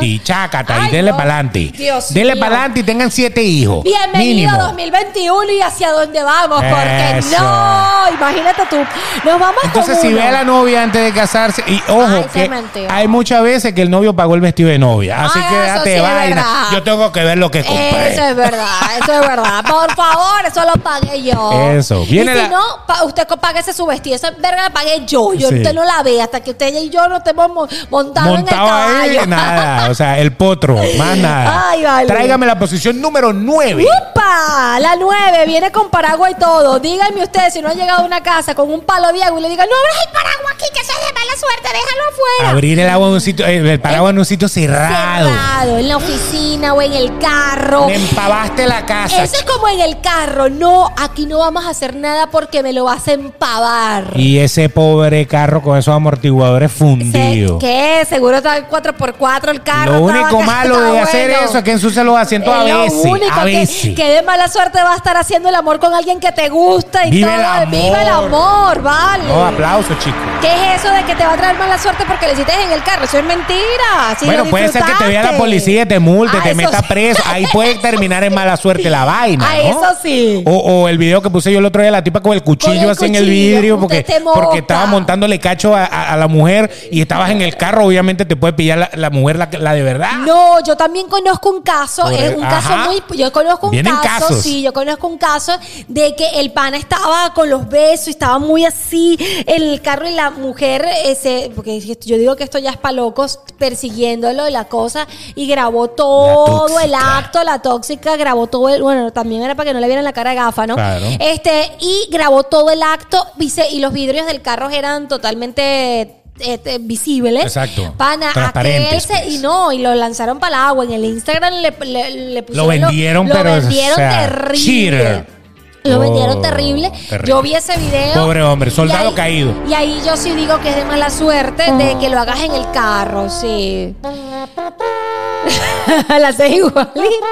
[0.00, 1.70] y Chácata, Ay, y denle para adelante.
[1.76, 3.84] Dios Denle para adelante y tengan 7 hijos.
[3.84, 4.58] Bienvenido mínimo.
[4.64, 7.38] 2021 y hacia dónde vamos, porque Eso.
[7.42, 8.76] no, imagínate tú,
[9.24, 10.16] nos vamos Entonces, si uno.
[10.16, 13.82] ve a la novia antes de casarse, y ojo, Ay, que hay muchas veces que
[13.82, 15.24] el novio pagó el vestido de novia.
[15.24, 16.46] Así Ay, que date sí vaina.
[16.72, 18.12] Yo tengo que ver lo que compré.
[18.12, 18.66] Eso es verdad,
[19.02, 19.64] eso es verdad.
[19.68, 21.70] Por favor, eso lo pagué yo.
[21.72, 22.04] Eso.
[22.06, 24.16] Viene y si la- no, usted páguese su vestido.
[24.16, 25.32] Esa verga la pagué yo.
[25.34, 25.56] Yo Sí.
[25.56, 28.38] usted no la ve hasta que usted y yo no estemos mo- montados Montado
[28.68, 29.26] en el ahí, caballo.
[29.26, 29.90] nada.
[29.90, 31.68] O sea, el potro, nada.
[31.70, 32.06] Ay, vale.
[32.06, 33.84] Tráigame la posición número 9.
[33.84, 34.78] ¡Upa!
[34.80, 36.78] La 9 viene con paraguas y todo.
[36.78, 39.42] Díganme ustedes si no ha llegado a una casa con un palo de agua y
[39.42, 42.50] le digan, no abras el paraguas aquí, que eso es de mala suerte, déjalo afuera.
[42.50, 45.28] Abrir el agua en un sitio, eh, el paraguas en un sitio cerrado.
[45.28, 47.86] Cerrado, en la oficina o en el carro.
[47.86, 49.22] Me empavaste la casa.
[49.22, 50.48] Eso es como en el carro.
[50.50, 54.12] No, aquí no vamos a hacer nada porque me lo vas a empavar.
[54.14, 57.58] Y ese pobre carro con esos amortiguadores fundidos.
[57.60, 58.06] ¿Qué?
[58.08, 59.92] Seguro está el 4x4 el carro.
[59.92, 61.44] Lo único malo de estaba hacer bueno.
[61.48, 63.04] eso es que ensucia los asientos a Es lo veces.
[63.04, 63.94] único A que- veces.
[63.96, 67.06] Que, de mala suerte va a estar haciendo el amor con alguien que te gusta
[67.06, 67.38] y Vive todo.
[67.38, 67.68] el amor.
[67.70, 69.24] Vive el amor, vale.
[69.28, 70.20] No, aplausos, chicos.
[70.40, 72.72] ¿Qué es eso de que te va a traer mala suerte porque le hiciste en
[72.72, 73.04] el carro?
[73.04, 74.16] Eso es mentira.
[74.18, 76.48] Si bueno, lo puede ser que te vea la policía y te multe, Ah, te
[76.50, 76.84] eso meta sí.
[76.88, 77.22] preso.
[77.26, 79.44] Ahí puede terminar en mala suerte la vaina.
[79.48, 79.68] Ah, ¿no?
[79.70, 80.42] eso sí.
[80.46, 82.74] O, o el video que puse yo el otro día, la tipa con el cuchillo
[82.74, 86.28] Con el así en el vidrio, porque, porque estaba montándole cacho a, a- a la
[86.28, 89.72] mujer y estabas en el carro, obviamente te puede pillar la, la mujer, la, la
[89.74, 90.12] de verdad.
[90.26, 92.60] No, yo también conozco un caso, Por es un ajá.
[92.60, 94.42] caso muy, yo conozco un Vienen caso, casos.
[94.42, 95.52] sí, yo conozco un caso
[95.88, 100.08] de que el pana estaba con los besos y estaba muy así en el carro
[100.08, 104.52] y la mujer, ese, porque yo digo que esto ya es para locos, persiguiéndolo y
[104.52, 109.54] la cosa y grabó todo el acto, la tóxica grabó todo el, bueno, también era
[109.54, 110.76] para que no le vieran la cara de gafa, ¿no?
[110.76, 111.04] Claro.
[111.18, 116.78] Este y grabó todo el acto, dice, y los vidrios del carro eran totalmente este,
[116.78, 117.44] visibles.
[117.44, 117.94] Exacto.
[117.96, 119.34] Pana, Transparentes, aquel se- pues.
[119.34, 120.84] y no, y lo lanzaron para el agua.
[120.84, 122.56] En el Instagram le, le, le pusieron.
[122.56, 124.58] Lo vendieron, lo, pero, Lo vendieron o sea, terrible.
[124.58, 125.38] cheater.
[125.84, 126.90] Lo Oh, vendieron terrible.
[127.08, 127.28] terrible.
[127.30, 128.12] Yo vi ese video.
[128.14, 129.54] Pobre hombre, soldado y ahí- caído.
[129.68, 132.52] Y ahí yo sí digo que es de mala suerte de que lo hagas en
[132.52, 133.94] el carro, sí.
[136.08, 137.26] La haces igualito.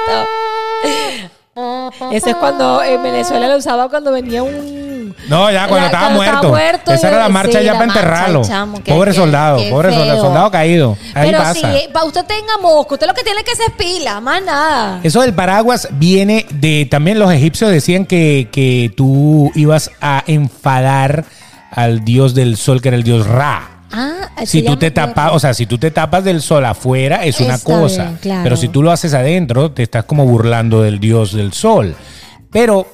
[2.13, 5.15] Eso es cuando en Venezuela lo usaba cuando venía un.
[5.29, 6.35] No, ya cuando La- estaba cuando muerto.
[6.37, 8.43] estaba muerto, Esa era la sí, marcha ya la para marcha, enterrarlo.
[8.45, 10.99] chamo, pobre soldado, pobre soldado, soldado caído.
[11.15, 11.55] Ahí Pero pasa.
[11.55, 15.01] si usted tenga mosco, usted lo que tiene que hacer es pila, más nada.
[15.03, 16.87] Eso del paraguas viene de.
[16.91, 21.25] También los egipcios decían que, que tú ibas a enfadar
[21.71, 23.71] al dios del sol, que era el dios Ra.
[23.99, 27.41] Ah, Si tú te tapas, o sea, si tú te tapas del sol afuera es
[27.41, 28.41] una Está cosa, bien, claro.
[28.45, 31.95] pero si tú lo haces adentro te estás como burlando del dios del sol.
[32.51, 32.87] Pero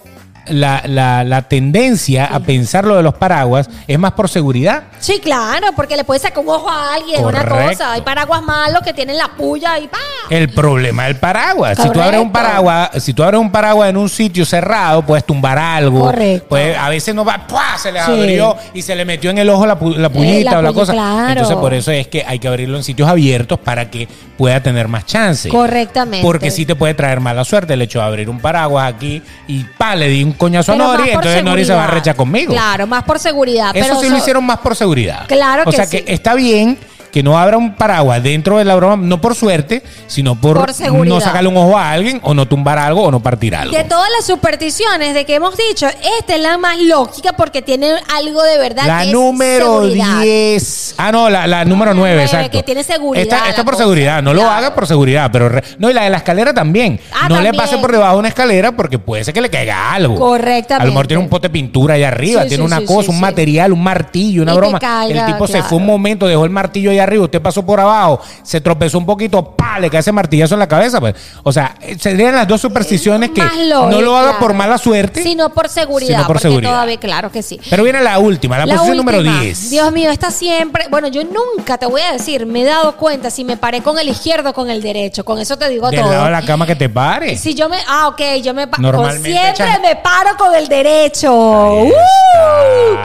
[0.46, 4.84] la, la- la tendencia a pensar lo de los paraguas es más por seguridad.
[4.98, 7.92] Sí, claro, porque le puede sacar un ojo a alguien, una cosa.
[7.92, 9.98] Hay paraguas malos que tienen la puya y pa.
[10.30, 11.78] El problema del paraguas.
[11.80, 15.24] Si tú abres un paraguas, si tú abres un paraguas en un sitio cerrado, puedes
[15.24, 16.00] tumbar algo.
[16.00, 16.48] Correcto.
[16.48, 17.76] Puede- a veces no va, ¡pua!
[17.78, 18.10] se le Sí.
[18.10, 20.72] abrió y se le metió en el ojo la, pu- la puñita la o la
[20.72, 20.92] cosa.
[20.92, 21.30] claro.
[21.30, 24.88] Entonces por eso es que hay que abrirlo en sitios abiertos para que pueda tener
[24.88, 25.48] más chance.
[25.48, 26.24] Correctamente.
[26.24, 29.64] Porque sí te puede traer mala suerte el hecho de abrir un paraguas aquí y
[29.64, 32.52] pa, le di un coñazo a Pero Nori, entonces Nori se va a rechar conmigo.
[32.52, 33.70] Claro, más por seguridad.
[33.74, 35.26] Eso pero sí lo hicieron más por seguridad.
[35.26, 36.02] Claro O que sea sí.
[36.02, 36.78] que está bien
[37.12, 40.72] que no abra un paraguas dentro de la broma, no por suerte, sino por, Por
[40.72, 41.14] seguridad.
[41.14, 43.76] no sacarle un ojo a alguien, o no tumbar algo, o no partir algo.
[43.76, 45.86] De todas las supersticiones de que hemos dicho,
[46.18, 48.84] esta es la más lógica porque tiene algo de verdad.
[48.86, 50.20] La que número seguridad.
[50.22, 50.94] 10.
[50.98, 52.50] Ah, no, la, la número 9, nueve, exacto.
[52.50, 53.84] que tiene seguridad Esta, esta por cosa.
[53.84, 54.22] seguridad.
[54.22, 55.48] No lo haga por seguridad, pero.
[55.48, 56.98] re- no, y la de la escalera también.
[57.12, 59.92] Ah, no le pase por debajo de una escalera porque puede ser que le caiga
[59.92, 60.16] algo.
[60.16, 60.82] Correctamente.
[60.82, 62.84] A lo mejor tiene un pote de pintura allá arriba, Sí, tiene sí, una sí,
[62.86, 64.78] cosa, un material, un martillo, una Y broma.
[64.78, 67.80] caiga, el tipo se fue un momento, dejó el martillo allá arriba, usted pasó por
[67.80, 71.00] abajo, se tropezó un poquito, pa, le cae ese martillazo en la cabeza.
[71.00, 71.14] Pues.
[71.42, 75.22] O sea, eh, serían las dos supersticiones que lógica, no lo haga por mala suerte.
[75.22, 76.08] Sino por seguridad.
[76.14, 76.70] Sino por porque seguridad.
[76.70, 77.60] todavía, claro que sí.
[77.68, 79.40] Pero viene la última, la, La posición número última.
[79.40, 79.70] 10.
[79.70, 80.86] Dios mío, esta siempre.
[80.90, 83.98] Bueno, yo nunca te voy a decir, me he dado cuenta si me paré con
[83.98, 85.24] el izquierdo o con el derecho.
[85.24, 86.10] Con eso te digo Del todo.
[86.12, 87.36] lado de la cama que te pare.
[87.36, 87.78] Si yo me.
[87.86, 88.82] Ah, ok, yo me paro.
[88.82, 91.32] Normalmente Siempre me paro con el derecho.
[91.32, 91.92] ¡Uh!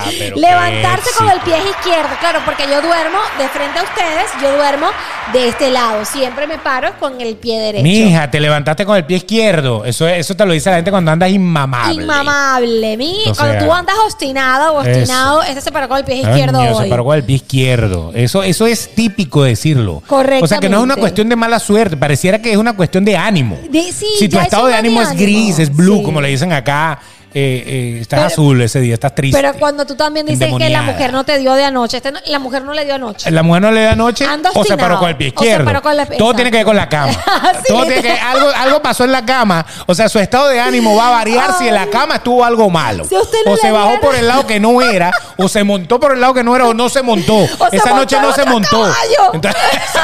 [0.09, 2.09] está, Levantarse con el pie izquierdo.
[2.19, 4.87] Claro, porque yo duermo de frente a ustedes, yo duermo
[5.33, 6.05] de este lado.
[6.05, 7.83] Siempre me paro con el pie derecho.
[7.83, 9.85] Mija, te levantaste con el pie izquierdo.
[9.85, 12.03] Eso, eso te lo dice la gente cuando andas inmamable.
[12.03, 12.97] Inmamable.
[12.97, 16.59] Mi, O cuando tú andas obstinada o obstinado, este se paró con el pie izquierdo
[16.59, 16.83] Coño, hoy.
[16.83, 18.11] se paró con el pie izquierdo.
[18.13, 20.01] Eso, eso es típico decirlo.
[20.09, 21.97] O sea que no es una cuestión de mala suerte.
[21.97, 23.57] Pareciera que es una cuestión de ánimo.
[23.69, 26.03] De- sí, si tu estado de ánimo es gris, es blue, Sí.
[26.03, 26.99] como le dicen acá,
[27.33, 29.37] eh, eh, estás Pero- azul ese día, estás triste.
[29.39, 32.19] Pero cuando tú también dices que la mujer no te dio de anoche, este no-
[32.25, 33.29] la mujer no le dio anoche.
[33.31, 35.65] La mujer no le da noche Anda o se paró con el pie izquierdo.
[35.65, 37.13] paró con la- Todo tiene que ver con la cama.
[37.57, 39.65] Sí, Todo tiene que algo, algo pasó en la cama.
[39.85, 42.69] O sea, su estado de ánimo va a variar si en la cama estuvo algo
[42.69, 43.03] malo.
[43.05, 45.99] Si usted no o se bajó por el lado que no era, o se montó
[45.99, 47.43] por el lado que no era, o no se montó.
[47.71, 48.81] Esa noche no se montó.
[48.81, 49.33] caballo.
[49.33, 49.61] Entonces,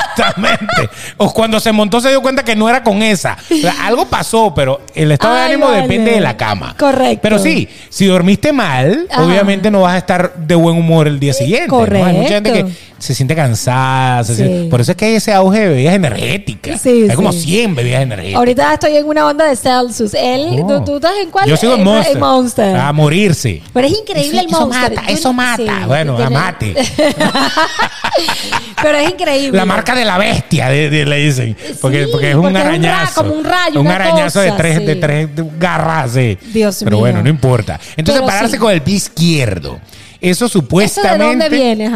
[0.07, 0.89] exactamente.
[1.17, 3.37] O cuando se montó se dio cuenta que no era con esa.
[3.51, 5.81] O sea, algo pasó, pero el estado de ánimo vale.
[5.83, 6.75] depende de la cama.
[6.77, 7.12] Correcto.
[7.21, 9.23] Pero sí, si dormiste mal, Ajá.
[9.23, 11.67] obviamente no vas a estar de buen humor el día siguiente.
[11.67, 11.81] ¿no?
[12.05, 12.67] Hay mucha gente correcto.
[12.69, 14.23] que se siente cansada.
[14.23, 14.43] se Sí.
[14.43, 16.79] siente- por eso es que hay ese auge de bebidas energéticas.
[16.81, 17.39] Sí, hay como sí.
[17.41, 18.37] 100 bebidas energéticas.
[18.39, 20.13] Ahorita estoy en una onda de Celsius.
[20.13, 20.67] Él, Oh.
[20.67, 21.47] ¿tú, tú estás en cuál?
[21.49, 21.83] Yo sigo en
[22.19, 22.75] Monster.
[22.77, 23.61] A morirse.
[23.73, 24.95] Pero es increíble el eso Monster.
[24.95, 25.85] mata, eso mata.
[25.87, 26.73] Bueno, tiene- amate.
[28.81, 29.57] Pero es increíble.
[29.57, 31.55] La marca de la bestia, de- de- le dicen.
[31.81, 33.21] Porque, porque es un es un ra- arañazo.
[33.23, 36.11] como un rayo, Un arañazo de tres, de tres garras.
[36.11, 36.37] sí.
[36.53, 37.02] Dios Pero mío.
[37.11, 37.79] Bueno, no importa.
[37.95, 38.59] Entonces, Pero pararse sí.
[38.59, 39.79] con el pie izquierdo.
[40.21, 41.23] Eso ¿Eso supuestamente.
[41.25, 41.91] de dónde viene?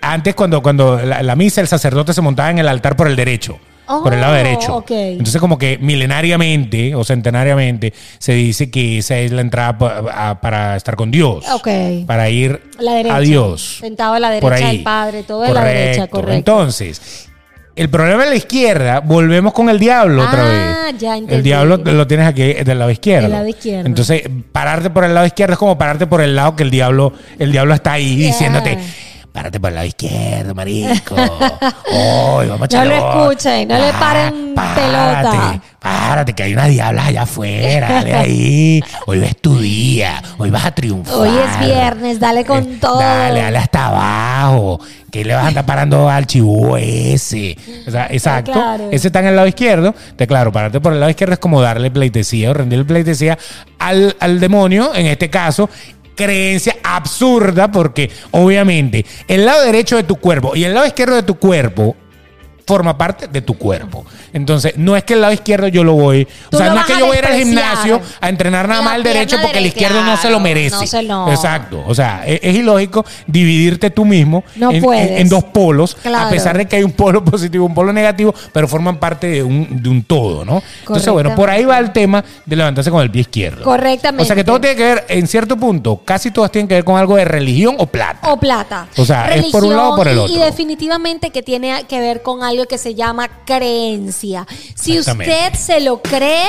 [0.00, 3.14] Antes, cuando, cuando la, la misa, el sacerdote se montaba en el altar por el
[3.16, 3.58] derecho.
[3.88, 4.74] Oh, por el lado derecho.
[4.78, 4.90] ok.
[4.90, 10.40] Entonces, como que milenariamente o centenariamente se dice que esa es la entrada pa- a-
[10.40, 11.44] para estar con Dios.
[11.52, 11.68] Ok.
[12.04, 13.78] Para ir La a Dios.
[13.80, 14.76] Sentado a la Por derecha ahí.
[14.78, 16.32] del Padre, todo la derecha, correcto.
[16.34, 17.28] Entonces,
[17.76, 20.98] el problema de la izquierda, volvemos con el diablo otra Ah, vez.
[21.00, 21.34] ya entendí.
[21.34, 23.22] El diablo lo tienes aquí del lado izquierdo.
[23.28, 23.86] Del lado izquierdo.
[23.86, 27.12] Entonces, pararte por el lado izquierdo es como pararte por el lado que el diablo,
[27.38, 28.78] el diablo está ahí diciéndote.
[29.36, 31.14] Párate por el lado izquierdo, marico.
[31.92, 35.60] Hoy vamos a No lo escuchen, no le paren párate, pelota.
[35.78, 37.86] Párate, que hay una diabla allá afuera.
[37.86, 38.82] Dale ahí.
[39.06, 40.22] Hoy es tu día.
[40.38, 41.14] Hoy vas a triunfar.
[41.16, 42.98] Hoy es viernes, dale con Eh, todo.
[42.98, 44.80] Dale, dale hasta abajo.
[45.12, 47.58] Que le vas a andar parando al chivú ese.
[47.86, 48.52] O sea, exacto.
[48.52, 48.88] Claro.
[48.90, 49.94] Ese está en el lado izquierdo.
[50.16, 53.38] Te claro, pararte por el lado izquierdo es como darle pleitesía o rendirle pleitesía
[53.78, 55.68] al, al demonio, en este caso.
[56.16, 61.22] Creencia absurda porque obviamente el lado derecho de tu cuerpo y el lado izquierdo de
[61.22, 61.94] tu cuerpo
[62.66, 64.04] forma parte de tu cuerpo.
[64.32, 66.26] Entonces, no es que el lado izquierdo yo lo voy.
[66.50, 68.82] Tú o sea, no es que yo voy a ir al gimnasio a entrenar nada
[68.82, 70.76] más el derecho porque el izquierdo no se lo merece.
[70.76, 71.84] no se lo- Exacto.
[71.86, 75.10] O sea, es, es ilógico dividirte tú mismo No en, puedes.
[75.12, 76.26] en- en dos polos, Claro.
[76.26, 79.28] a pesar de que hay un polo positivo y un polo negativo, pero forman parte
[79.28, 80.62] de un, de un todo, ¿no?
[80.80, 83.62] Entonces, bueno, por ahí va el tema de levantarse con el pie izquierdo.
[83.64, 84.22] Correctamente.
[84.22, 86.84] O sea, que todo tiene que ver, en cierto punto, casi todas tienen que ver
[86.84, 88.28] con algo de religión o plata.
[88.32, 88.88] O plata.
[88.96, 90.34] O sea, es por un lado o por el otro.
[90.34, 94.46] Y definitivamente que tiene que ver con algo que se llama creencia.
[94.74, 96.46] Si usted se lo cree,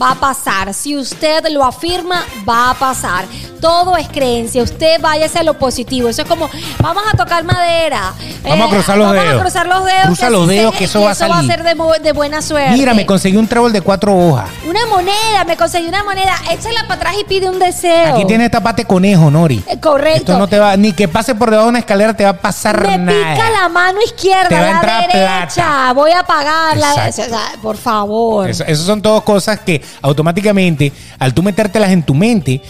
[0.00, 0.72] va a pasar.
[0.74, 3.24] Si usted lo afirma, va a pasar.
[3.60, 4.62] Todo es creencia.
[4.62, 6.08] Usted váyase a lo positivo.
[6.08, 6.48] Eso es como,
[6.80, 8.12] vamos a tocar madera.
[8.20, 9.36] Eh, Vamos a cruzar los vamos dedos.
[9.36, 10.06] a cruzar los dedos.
[10.06, 11.50] Cruza que los dedos, que eso va a va a salir.
[11.50, 12.70] ser de, de buena suerte.
[12.76, 14.48] Mira, me conseguí un trébol de cuatro hojas.
[14.68, 16.34] Una moneda, me conseguí una moneda.
[16.52, 18.14] Échala para atrás y pide un deseo.
[18.14, 19.62] Aquí tienes esta pata de conejo, Nori.
[19.66, 20.18] Eh, correcto.
[20.18, 22.40] Esto no te va, ni que pase por debajo de una escalera te va a
[22.40, 23.34] pasar Me nada.
[23.34, 25.47] pica la mano izquierda, Te va a la entrar derecha.
[25.54, 25.92] Plata.
[25.94, 27.06] Voy a pagarla.
[27.06, 27.22] Exacto.
[27.22, 28.48] O sea, por favor.
[28.50, 32.60] Eso son todas cosas que automáticamente, al tú metértelas en tu mente,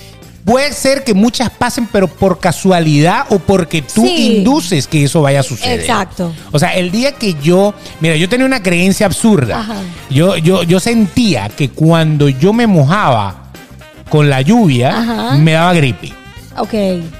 [0.44, 4.36] puede ser que muchas pasen, pero por casualidad o porque tú Sí.
[4.38, 5.80] induces que eso vaya a suceder.
[5.80, 6.32] Exacto.
[6.52, 9.60] O sea, el día que yo, mira, yo tenía una creencia absurda.
[9.60, 9.76] Ajá.
[10.08, 13.50] Yo, yo, yo sentía que cuando yo me mojaba
[14.08, 15.36] con la lluvia, Ajá.
[15.36, 16.14] me daba gripe.
[16.60, 16.74] Ok.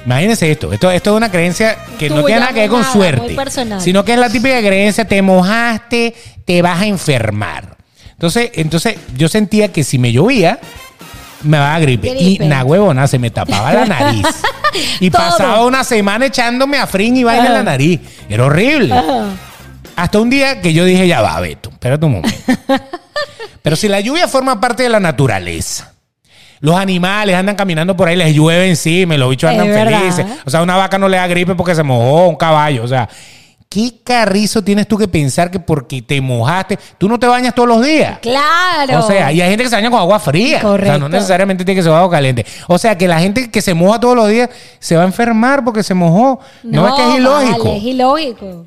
[0.05, 0.71] Imagínense esto.
[0.73, 0.91] esto.
[0.91, 3.35] Esto es una creencia que no tiene nada que ver con nada, suerte.
[3.79, 6.13] Sino que es la típica creencia, te mojaste,
[6.45, 7.77] te vas a enfermar.
[8.11, 10.59] Entonces, entonces yo sentía que si me llovía,
[11.43, 12.09] me daba gripe.
[12.09, 12.43] Gripe.
[12.43, 14.25] Y na huevona, se me tapaba la nariz.
[14.99, 15.21] y Todo.
[15.21, 18.01] pasaba una semana echándome a frin y vaina en la nariz.
[18.29, 18.93] Era horrible.
[18.93, 19.27] Ajá.
[19.95, 22.37] Hasta un día que yo dije, ya va, Beto, espérate un momento.
[23.61, 25.93] Pero si la lluvia forma parte de la naturaleza,
[26.59, 29.99] los animales andan caminando por ahí, les llueve encima, y los bichos Es andan verdad.
[29.99, 30.25] felices.
[30.45, 32.83] O sea, una vaca no le da gripe porque se mojó, un caballo.
[32.83, 33.07] O sea,
[33.69, 37.69] ¿qué carrizo tienes tú que pensar que porque te mojaste, tú no te bañas todos
[37.69, 38.19] los días?
[38.19, 38.99] Claro.
[38.99, 40.57] O sea, y hay gente que se baña con agua fría.
[40.57, 40.99] O sea, Correcto.
[40.99, 42.45] no necesariamente tiene que ser agua caliente.
[42.67, 44.49] O sea, que la gente que se moja todos los días
[44.79, 46.39] se va a enfermar porque se mojó.
[46.63, 47.63] No, es que es ilógico.
[47.65, 48.65] vale, es ilógico.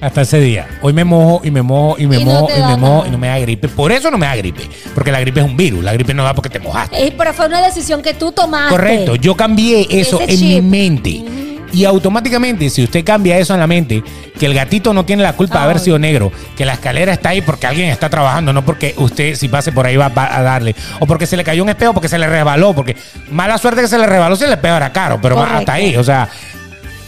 [0.00, 0.66] Hasta ese día.
[0.80, 3.08] Hoy me mojo y me mojo y me Y mojo y me mojo nada.
[3.08, 3.68] y no me da gripe.
[3.68, 4.62] Por eso no me da gripe.
[4.94, 5.84] Porque la gripe es un virus.
[5.84, 7.06] La gripe no da porque te mojaste.
[7.06, 8.70] Eh, pero fue una decisión que tú tomaste.
[8.70, 9.14] Correcto.
[9.16, 10.48] Yo cambié eso Ese en chip.
[10.48, 11.24] mi mente.
[11.72, 14.02] Y automáticamente, si usted cambia eso en la mente,
[14.38, 15.82] que el gatito no tiene la culpa de haber Ay.
[15.84, 19.46] sido negro, que la escalera está ahí porque alguien está trabajando, no porque usted, si
[19.48, 20.74] pase por ahí, va, va a darle.
[20.98, 22.96] O porque se le cayó un espejo, porque se le resbaló, porque
[23.30, 25.58] mala suerte que se le resbaló, si el espejo era caro, pero Correcto.
[25.58, 25.94] hasta ahí.
[25.96, 26.28] O sea,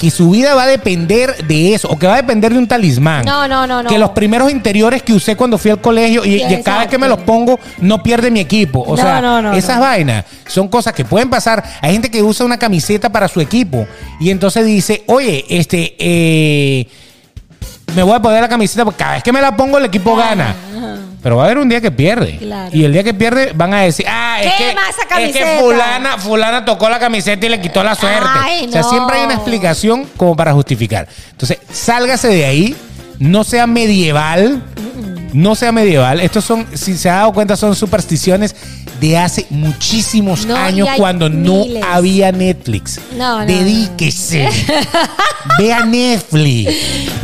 [0.03, 2.66] que su vida va a depender de eso, o que va a depender de un
[2.66, 3.24] talismán.
[3.24, 3.88] No, no, no, no.
[3.88, 7.07] Que los primeros interiores que usé cuando fui al colegio y, cada vez que me
[7.07, 8.80] los pongo no pierde mi equipo.
[8.80, 11.62] O No, sea, no, no, esas vainas son cosas que pueden pasar.
[11.80, 13.86] Hay gente que usa una camiseta para su equipo
[14.18, 16.88] y entonces dice, oye, este, eh,
[17.94, 20.16] me voy a poner la camiseta porque cada vez que me la pongo el equipo
[20.16, 20.53] gana.
[21.23, 22.37] Pero va a haber un día que pierde.
[22.39, 22.70] Claro.
[22.73, 24.75] Y el día que pierde van a decir, ah, es que,
[25.25, 28.29] es que fulana, fulana tocó la camiseta y le quitó la suerte.
[28.29, 31.07] Ay, O sea, siempre hay una explicación como para justificar.
[31.31, 32.77] Entonces, sálgase de ahí,
[33.20, 34.62] no sea medieval,
[35.33, 36.20] no sea medieval.
[36.20, 38.57] Estos son, si se ha dado cuenta, son supersticiones
[39.03, 41.80] de hace muchísimos No, años cuando miles.
[41.82, 43.00] no había Netflix.
[43.18, 44.48] No, no, Dedíquese.
[45.59, 46.72] Vea Netflix.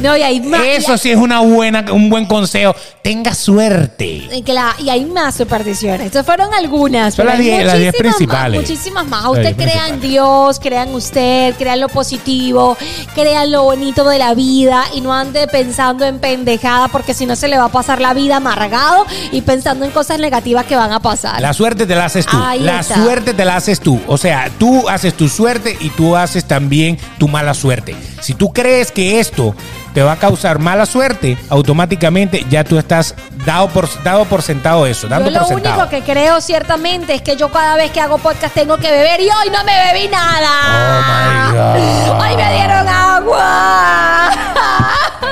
[0.00, 0.60] No, y hay más.
[0.64, 2.74] Eso sí es una buena, un buen consejo.
[3.02, 4.28] Tenga suerte.
[4.34, 6.06] Y, claro, y hay más supersticiones.
[6.08, 7.14] Estas fueron algunas.
[7.14, 8.60] Son pero las hay diez- las diez muchísimas principales.
[8.60, 9.24] Más, muchísimas más.
[9.26, 9.98] Usted crea en.
[10.00, 12.76] Dios, crea en usted, crea en lo positivo,
[13.14, 17.24] crea en lo bonito de la vida y no ande pensando en pendejada porque si
[17.26, 20.76] no se le va a pasar la vida amargado y pensando en cosas negativas que
[20.76, 21.40] van a pasar.
[21.40, 22.36] La suerte te la haces tú.
[22.36, 22.96] Ahí la está.
[22.96, 24.00] suerte te la haces tú.
[24.06, 27.96] O sea, tú haces tu suerte y tú haces también tu mala suerte.
[28.20, 29.54] Si tú crees que esto
[29.98, 34.86] te va a causar mala suerte, automáticamente ya tú estás dado por, dado por sentado
[34.86, 35.74] eso, dando Yo lo por sentado.
[35.74, 39.20] único que creo ciertamente es que yo cada vez que hago podcast tengo que beber
[39.20, 40.50] y hoy no me bebí nada.
[40.68, 42.20] Oh, my God.
[42.20, 44.30] Hoy me dieron agua.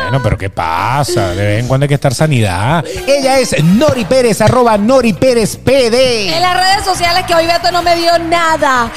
[0.03, 1.31] Bueno, pero ¿qué pasa?
[1.31, 2.85] De vez en cuando hay que estar sanidad.
[3.09, 6.41] Ella es Nori Pérez, arroba Nori Pérez En PD.
[6.41, 8.89] las redes sociales que hoy Beto no me dio nada.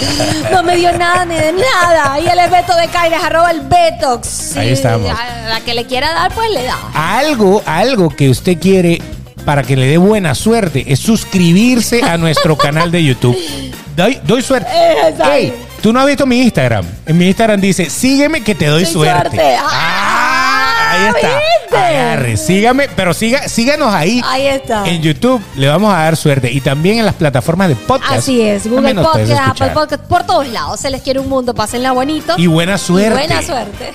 [0.52, 2.20] No me dio nada ni de nada.
[2.20, 4.28] Y él es Beto de Caires, arroba el Betox.
[4.28, 5.10] Sí, Ahí estamos.
[5.66, 6.78] Que le quiera dar, pues le da.
[6.94, 9.02] Algo, algo que usted quiere
[9.46, 13.38] para que le dé buena suerte es suscribirse a nuestro canal de YouTube.
[13.96, 14.70] Doy, doy suerte.
[15.10, 15.32] Exacto.
[15.32, 16.86] Ey, tú no has visto mi Instagram.
[17.06, 19.30] En mi Instagram dice, sígueme que te doy Doy suerte.
[19.30, 19.56] suerte.
[19.62, 21.88] Ah, ahí está.
[21.88, 24.22] Agarre, sígame, pero siga, síganos ahí.
[24.26, 24.88] Ahí está.
[24.88, 28.14] En YouTube le vamos a dar suerte y también en las plataformas de podcast.
[28.14, 29.70] Así es, Google Podcast, Apple.
[29.72, 30.80] Podcast, por todos lados.
[30.80, 32.34] Se les quiere un mundo, pásenla bonito.
[32.38, 33.12] Y buena suerte.
[33.12, 33.94] buena suerte.